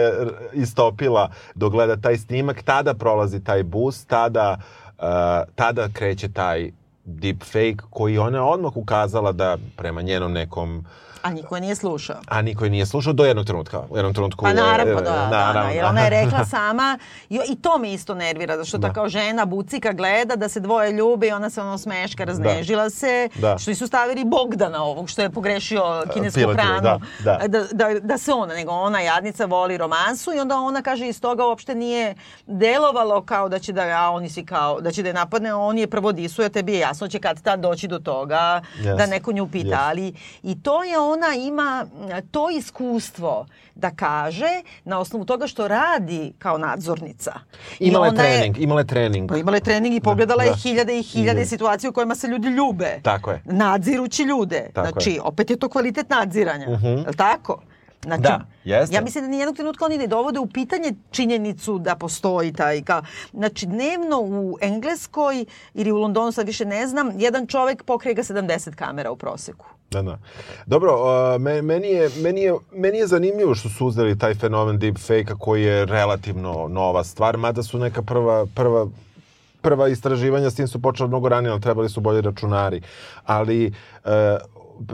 [0.53, 4.57] istopila dok gleda taj snimak, tada prolazi taj bus, tada,
[4.97, 5.03] uh,
[5.55, 6.71] tada kreće taj
[7.05, 10.85] deep fake koji ona odmah ukazala da prema njenom nekom
[11.21, 12.15] A niko je nije slušao.
[12.27, 13.79] a niko je nije slušao do jednog trenutka.
[13.89, 14.45] U jednom trenutku...
[14.45, 15.71] Pa naravno, e, da, da, da, naravno.
[15.71, 16.97] jer ona je rekla sama,
[17.29, 20.59] jo, i to me isto nervira, zato što ta kao žena bucika gleda da se
[20.59, 23.57] dvoje ljube i ona se ono smeška, raznežila se, Da.
[23.57, 27.47] što nisu stavili Bogdana ovog, što je pogrešio kinesku Piletinu, hranu, da, da.
[27.47, 31.21] da, da, da se ona, nego ona jadnica voli romansu i onda ona kaže iz
[31.21, 32.15] toga uopšte nije
[32.47, 35.77] delovalo kao da će da, a oni svi kao, da će da je napadne, on
[35.77, 38.39] je prvo disuje, tebi je jasno da će kad tad doći do toga
[38.77, 38.97] Yes.
[38.97, 39.79] da neko nju pita, Yes.
[39.81, 40.13] ali
[40.43, 43.45] i to je ona ima m, to iskustvo
[43.75, 44.49] da kaže
[44.83, 47.33] na osnovu toga što radi kao nadzornica.
[47.79, 49.29] Imala je ona je- trening, imala je trening.
[49.29, 50.55] Pa imala je trening i pogledala je da.
[50.55, 52.99] hiljade i hiljade situacija u kojima se ljudi ljube.
[53.03, 53.41] Tako je.
[53.45, 54.69] Nadzirući ljude.
[54.73, 55.15] Tako znači, je.
[55.15, 55.27] Mhm.
[55.27, 56.65] opet je to kvalitet nadziranja.
[56.65, 57.61] Je li tako?
[58.03, 58.95] Znači, Da, jeste.
[58.95, 63.01] Ja mislim da nijednog trenutka oni ne dovode u pitanje činjenicu da postoji taj kao...
[63.33, 68.23] Znači, dnevno u Engleskoj ili u Londonu, sad više ne znam, jedan čovek pokrije ga
[68.23, 69.65] 70 kamera u proseku.
[69.91, 70.17] Da, da.
[70.65, 74.77] Dobro, uh, me- meni, je, meni, je, meni je zanimljivo što su uzeli taj fenomen
[74.79, 78.87] deepfake-a koji je relativno nova stvar, mada su neka prva, prva
[79.61, 82.81] prva istraživanja s tim su počela mnogo ranije, ali trebali su bolji računari.
[83.25, 83.73] Ali,
[84.05, 84.37] e,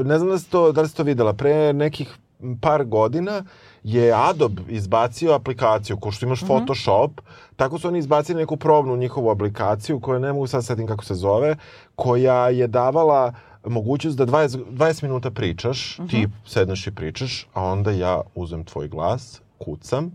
[0.03, 2.15] ne znam da ste to, da li ste to videla, pre nekih
[2.61, 3.43] par godina
[3.83, 7.21] je Adobe izbacio aplikaciju, ko što imaš Photoshop,
[7.55, 11.13] tako su oni izbacili neku probnu njihovu aplikaciju, koja ne mogu sad setim kako se
[11.13, 11.55] zove,
[11.95, 13.33] koja je davala
[13.65, 18.87] mogućnost da 20, 20 minuta pričaš, ti sedneš i pričaš, a onda ja uzem tvoj
[18.87, 20.11] glas, kucam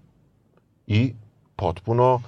[0.86, 1.14] i
[1.56, 2.22] potpuno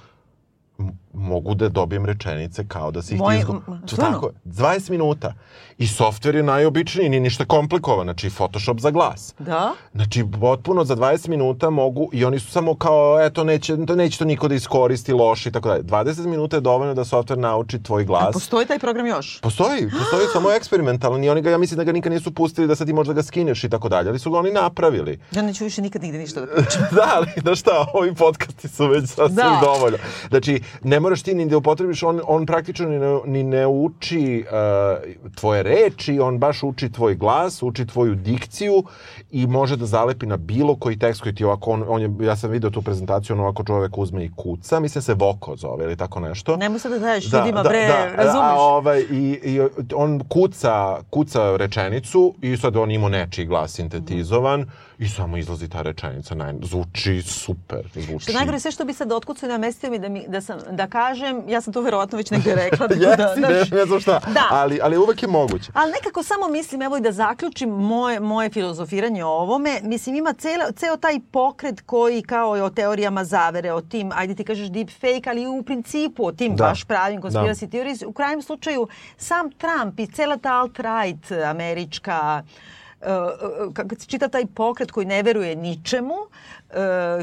[1.13, 3.61] mogu da dobijem rečenice kao da si ih Moje- izgo...
[3.87, 4.33] To tako je.
[4.45, 5.33] 20 minuta.
[5.77, 9.33] I softver je najobičniji, nije ništa komplikovan, znači Photoshop za glas.
[9.39, 9.71] Da?
[9.93, 14.17] Znači, potpuno za 20 minuta mogu, i oni su samo kao, eto, neće to, neće
[14.17, 15.83] to niko da iskoristi loše i tako dalje.
[15.83, 18.33] 20 minuta je dovoljno da softver nauči tvoj A glas.
[18.33, 19.39] postoji taj program još?
[19.41, 22.75] Postoji, postoji samo eksperimentalan i oni ga, ja mislim da ga nikad nisu pustili da
[22.75, 25.19] sad ti možda ga skineš i tako dalje, ali su ga oni napravili.
[25.31, 26.81] Ja neću više nikad nigde ništa da pričam.
[26.91, 29.59] da, ali znaš šta, ovi podcasti su već sasvim Da.
[29.63, 29.97] dovoljno.
[30.29, 34.45] Znači, ne moraš ti ni da upotrebiš, on, on praktično ni ne, ni ne uči
[34.47, 38.83] uh, tvoje reči, on baš uči tvoj glas, uči tvoju dikciju
[39.31, 42.35] i može da zalepi na bilo koji tekst koji ti ovako, on, on je, ja
[42.35, 45.97] sam video tu prezentaciju, on ovako čovek uzme i kuca, mislim se Voko zove ili
[45.97, 46.57] tako nešto.
[46.57, 48.57] Nemoj sad da daješ ljudima, bre, A, razumeš?
[48.57, 49.61] ovaj, i, i
[49.95, 54.65] on kuca, kuca rečenicu i sad on ima nečiji glas sintetizovan
[55.03, 56.35] i samo izlazi ta rečenica.
[56.35, 57.87] Naj, zvuči super.
[57.93, 58.23] Zvuči.
[58.23, 60.87] Što najgore, sve što bi sad otkucao na namestio mi da, mi da, sam, da
[60.87, 62.87] kažem, ja sam to verovatno već negde rekla.
[63.03, 64.19] Jesi, da, ne, znaš, ne znam šta.
[64.33, 64.47] Da.
[64.51, 65.71] Ali, ali uvek je moguće.
[65.73, 70.33] Ali nekako samo mislim, evo i da zaključim moje, moje filozofiranje o ovome, mislim ima
[70.33, 74.67] celo, ceo taj pokret koji kao je o teorijama zavere, o tim, ajde ti kažeš
[74.67, 76.63] deep fake, ali u principu o tim Da.
[76.63, 78.01] baš pravim conspiracy theories.
[78.01, 78.87] U krajnjem slučaju
[79.17, 85.05] sam Trump i cela ta alt-right američka uh, uh, kako se čita taj pokret koji
[85.05, 86.75] ne veruje ničemu, uh,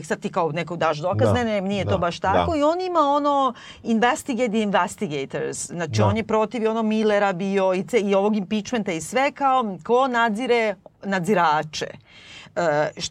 [0.05, 2.59] sad ti kao neko daš dokaz, Da, ne, ne, nije da, to baš tako da.
[2.59, 6.07] i on ima ono investigate the investigators, znači Da.
[6.07, 10.75] on je protiv ono Millera bio i, i ovog impeachmenta i sve kao ko nadzire
[11.05, 11.87] nadzirače.
[12.47, 12.63] Uh,
[12.97, 13.11] št-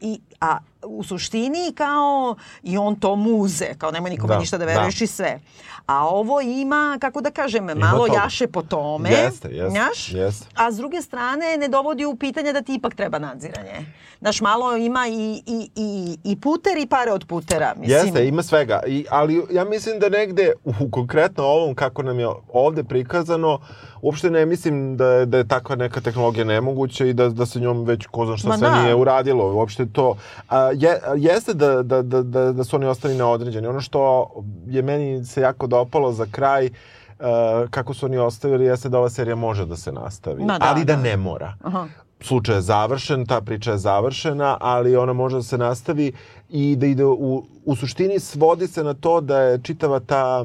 [0.00, 4.64] i, a u suštini kao i on to muze, kao nemoj nikome Da, ništa da
[4.64, 4.72] da.
[4.72, 5.40] veruješ i sve.
[5.86, 8.18] A ovo ima, kako da kažem, malo toga.
[8.18, 9.10] jaše po tome.
[9.10, 10.12] Jeste, jeste, znaš?
[10.12, 10.46] jeste.
[10.54, 13.86] A s druge strane ne dovodi u pitanje da ti ipak treba nadziranje.
[14.20, 17.74] Znaš, malo ima i, i, i, i puter i pare od putera.
[17.76, 17.98] Mislim.
[17.98, 18.80] Jeste, ima svega.
[18.86, 23.60] I, ali ja mislim da negde, u konkretno ovom, kako nam je ovde prikazano,
[24.02, 27.60] uopšte ne mislim da je, da je takva neka tehnologija nemoguća i da, da se
[27.60, 28.82] njom već ko zna šta Ma sve da.
[28.82, 29.54] nije uradilo.
[29.54, 30.16] Uopšte to.
[30.48, 33.66] A, je, jeste da, da, da, da, da su oni ostali neodređeni.
[33.66, 34.30] Ono što
[34.66, 39.10] je meni se jako dopalo za kraj, uh, kako su oni ostavili, jeste da ova
[39.10, 40.44] serija može da se nastavi.
[40.44, 41.02] Ma da, ali da, da.
[41.02, 41.86] ne mora Aha.
[42.20, 46.12] slučaj je završen, ta priča je završena, ali ona može da se nastavi
[46.48, 50.44] i da ide u, u suštini svodi se na to da je čitava ta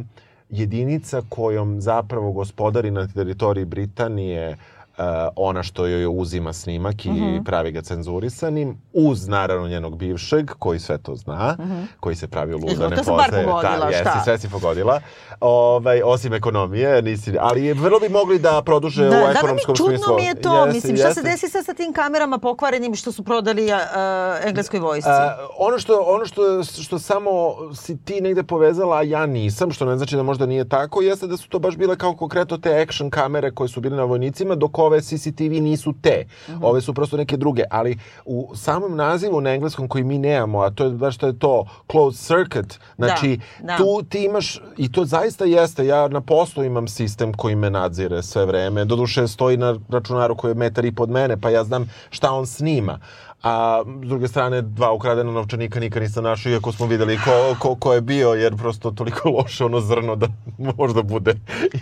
[0.50, 4.75] jedinica kojom zapravo gospodari na teritoriji Britanije uh,
[5.36, 7.44] ona što joj uzima snimak i Mhm.
[7.44, 11.58] pravi ga cenzurisanim, uz naravno njenog bivšeg, koji sve to zna,
[12.00, 13.46] koji se pravi luda, Izgleda, ne to sam bar poznaje.
[13.80, 14.22] da, jesi, šta?
[14.24, 15.02] sve si pogodila.
[15.42, 19.34] Ovaj, osim ekonomije, nisi, ali vrlo bi mogli da produže Da, u da, da mi
[19.34, 20.16] ekonomskom čudno smislu.
[20.16, 20.56] mi je to.
[20.58, 23.72] Jeste, Mislim, šta se desi sad sa tim kamerama pokvarenim što su prodali uh,
[24.44, 25.10] engleskoj vojsci?
[25.10, 27.32] A, ono što ono što što samo
[27.76, 31.28] si ti negde povezala, a ja nisam, što ne znači da možda nije tako, jeste
[31.28, 34.56] da su to baš bile kao konkretno te action kamere koje su bile na vojnicima,
[34.56, 36.26] dok ove CCTV nisu te.
[36.62, 40.70] Ove su prosto neke druge, ali u samom nazivu na engleskom koji mi nemamo, a
[40.70, 43.78] to je baš što je to closed circuit, znači da.
[43.78, 48.24] tu ti imaš, i to zaista jeste, ja na poslu imam sistem koji me nadzire
[48.24, 51.90] sve vreme, doduše stoji na računaru koji je metar i pod mene, pa ja znam
[52.10, 53.00] šta on snima.
[53.44, 57.76] A s druge strane, dva ukradena novčanika nikad nisam našao, iako smo videli ko, ko,
[57.76, 60.28] ko je bio, jer prosto toliko loše ono zrno da
[60.78, 61.36] možda bude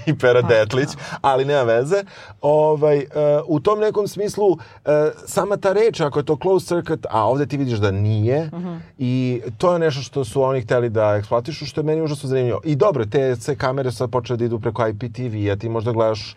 [0.06, 0.90] i Pera Detlić,
[1.22, 2.04] ali nema veze.
[2.42, 3.04] Ovaj, uh,
[3.48, 4.60] u tom nekom smislu, uh,
[5.26, 8.50] sama ta reč, ako je to closed circuit, a ovde ti vidiš da nije,
[8.98, 12.62] i to je nešto što su oni hteli da eksploatišu, što je meni užasno zanimljivo.
[12.64, 16.36] I dobro, te sve kamere sad počele da idu preko IPTV, a ti možda gledaš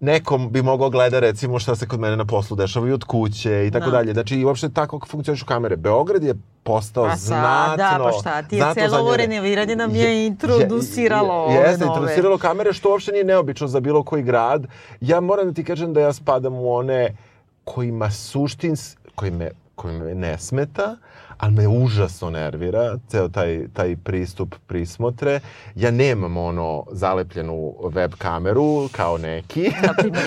[0.00, 3.66] nekom bi mogao gleda recimo šta se kod mene na poslu dešava i od kuće
[3.66, 3.90] i tako Da.
[3.90, 4.12] dalje.
[4.12, 5.76] Znači i uopšte tako funkcionišu kamere.
[5.76, 7.76] Beograd je postao Pa znatno...
[7.76, 12.38] da, pa šta ti je, celo ovo renoviranje nam je introduciralo je, ove Jeste, introduciralo
[12.38, 14.66] kamere što uopšte nije neobično za bilo koji grad.
[15.00, 17.16] Ja moram da ti kažem da ja spadam u one
[17.64, 20.96] kojima suštins, koji me, koji me ne smeta,
[21.38, 22.78] ali me užasno nervira
[23.08, 25.40] ceo taj, taj pristup prismotre.
[25.74, 29.62] Ja nemam ono zalepljenu web kameru kao neki,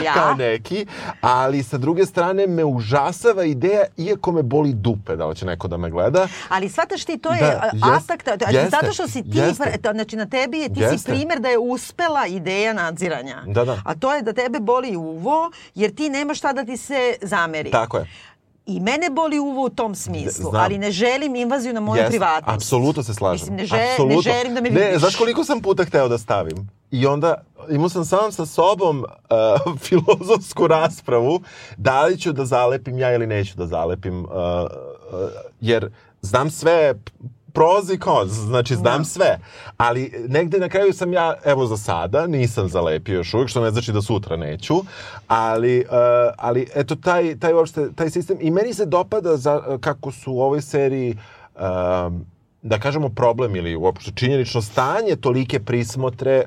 [0.06, 0.14] ja.
[0.16, 0.86] kao neki,
[1.22, 5.78] ali sa druge strane me užasava ideja, iako me boli dupe da hoće neko da
[5.78, 9.24] me gleda, Ali shvataš ti, to je Da, jest- atak, znači, jeste, zato što si
[9.24, 9.64] ti, jeste.
[9.92, 11.12] znači na tebi je, ti si Jeste.
[11.12, 13.44] primer da je uspela ideja nadziranja.
[13.48, 13.82] Da, da.
[13.86, 17.72] A to je da tebe boli uvo, jer ti nemaš šta da ti se zameri.
[17.72, 18.06] tako je.
[18.66, 20.64] I mene boli uvo u tom smislu, Znam.
[20.64, 22.56] ali ne želim invaziju na moju Jeste, privatnost.
[22.56, 23.34] Apsolutno se slažem.
[23.34, 25.00] Mislim, ne, že- ne želim da me Ne, vidiš.
[25.00, 26.70] znaš koliko sam puta hteo da stavim?
[26.92, 27.36] I onda
[27.70, 31.42] imao sam sam sa sobom uh, filozofsku raspravu
[31.78, 34.20] da li ću da zalepim ja ili neću da zalepim.
[34.20, 35.30] Uh, uh,
[35.62, 35.92] jer
[36.22, 36.96] znam sve
[37.54, 39.04] pros i cons, znači znam Da.
[39.04, 39.40] sve.
[39.78, 43.72] Ali negde na kraju sam ja, evo za sada, nisam zalepio još uvijek, što ne
[43.72, 44.76] znači da sutra neću,
[45.28, 45.86] ali, uh,
[46.38, 50.42] ali eto taj, taj, uopšte, taj sistem, i meni se dopada za, kako su u
[50.42, 51.18] ovoj seriji
[51.56, 52.26] um,
[52.62, 56.44] da kažemo problem ili uopšte činjenično stanje tolike prismotre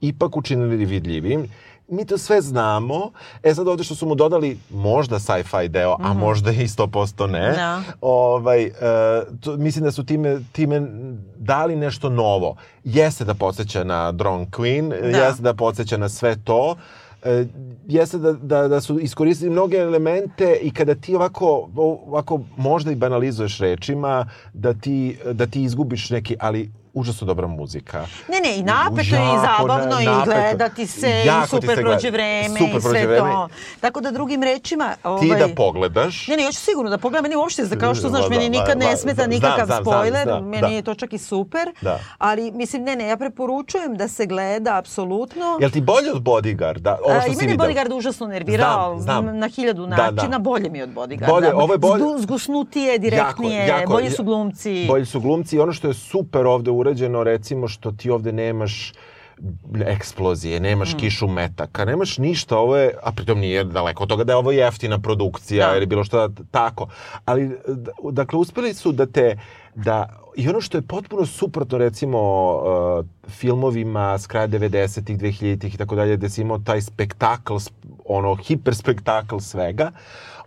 [0.00, 1.46] ipak učinili vidljivim.
[1.88, 3.10] Mi to sve znamo.
[3.42, 7.52] E sad ovde što su mu dodali možda sci-fi deo, a možda i 100% ne.
[7.52, 7.82] Da.
[8.00, 8.70] Ovaj, e,
[9.40, 10.82] to, mislim da su time, time
[11.36, 12.56] dali nešto novo.
[12.84, 15.18] Jeste da podsjeća na Drone Queen, Da.
[15.18, 16.76] jeste da podsjeća na sve to,
[17.24, 17.44] e,
[17.88, 22.94] jeste da, da, da su iskoristili mnoge elemente i kada ti ovako, ovako možda i
[22.96, 28.06] banalizuješ rečima, da ti, da ti izgubiš neki, ali užasno dobra muzika.
[28.28, 32.48] Ne, ne, i napeto je i zabavno na- i gledati se i super prođe vreme
[32.50, 33.18] super i sve vreme.
[33.20, 33.48] to.
[33.80, 34.94] Tako da drugim rečima...
[35.04, 37.22] Ovaj, Ti da pogledaš, Ne, ne, ja ću sigurno da pogledam.
[37.22, 40.28] Meni uopšte, kao što znaš, Da, meni da, nikad ne da, smeta nikakav spoiler.
[40.42, 41.72] meni je to čak i super.
[42.18, 45.58] Ali, mislim, ne, ne, ja preporučujem da se gleda, apsolutno.
[45.60, 46.96] jel ti bolje od Bodyguarda?
[47.00, 47.66] Ovo A, što I meni je vidio?
[47.66, 49.38] Bodyguard užasno nervirao Znam, znam.
[49.38, 50.10] na hiljadu Da, da.
[50.10, 50.38] načina.
[50.38, 51.26] Bolje mi je od Bodyguarda.
[51.28, 54.84] Bolje, ovo je bolje- Zgu- Zgusnutije, direktnije, Jako, jako, bolji su glumci.
[54.88, 58.92] Bolji su glumci i ono što je super ovde urađeno, recimo što ti ovde nemaš
[59.86, 60.96] eksplozije, nemaš Mm.
[60.96, 64.52] kišu metaka, nemaš ništa, ovo je, a pritom nije daleko od toga da je ovo
[64.52, 65.76] jeftina produkcija Da.
[65.76, 66.88] ili bilo šta tako,
[67.24, 67.50] ali
[68.04, 69.36] dakle uspeli su da te,
[69.74, 70.06] da,
[70.36, 72.20] i ono što je potpuno suprotno recimo
[72.52, 77.72] uh, filmovima s kraja 90-ih, 2000-ih i tako dalje, gde si imao taj spektakl, sp-
[78.06, 79.90] ono, hiperspektakl svega,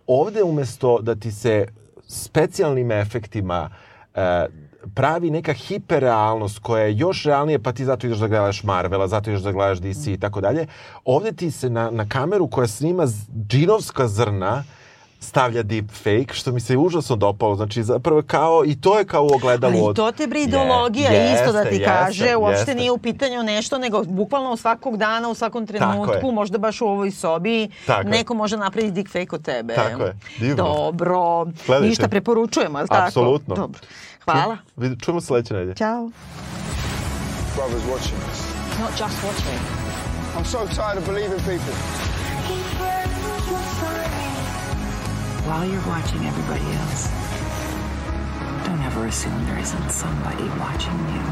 [0.08, 1.68] ovde umesto da ti se
[2.08, 3.70] specijalnim efektima
[4.16, 4.46] e,
[4.88, 9.30] pravi neka hiperrealnost koja je još realnije, pa ti zato ideš da gledaš Marvela, zato
[9.30, 10.68] ideš da gledaš DC i tako dalje.
[11.06, 13.08] Ovde ti se na, na kameru koja snima
[13.48, 14.64] džinovska zrna
[15.20, 17.56] stavlja deepfake, što mi se užasno dopalo.
[17.56, 19.96] Znači, zapravo kao, i to je kao u ogledalu Ali od...
[19.96, 22.76] to te bre Je- ideologija isto da ti jeste, kaže, jeste, uopšte jeste.
[22.76, 26.32] nije u pitanju nešto, nego bukvalno svakog dana, u svakom trenutku, je.
[26.34, 28.06] možda baš u ovoj sobi, Tako je.
[28.08, 29.76] neko može napraviti deepfake od tebe.
[29.76, 30.56] Tako je, divno.
[30.56, 31.88] Dobro, Gledajte.
[31.90, 33.08] ništa preporučujemo, ali tako?
[33.08, 33.56] Apsolutno.
[33.56, 33.80] Dobro,
[34.34, 34.58] hvala.
[34.78, 35.76] Vid- Čujemo sledeće nedelje.
[35.76, 36.10] Ćao.
[37.56, 38.40] Brothers watching us.
[38.80, 39.60] Not just watching.
[40.38, 41.74] I'm so tired of believing people.
[45.48, 47.04] While you're watching everybody else,
[48.66, 51.24] don't ever assume there isn't somebody watching you.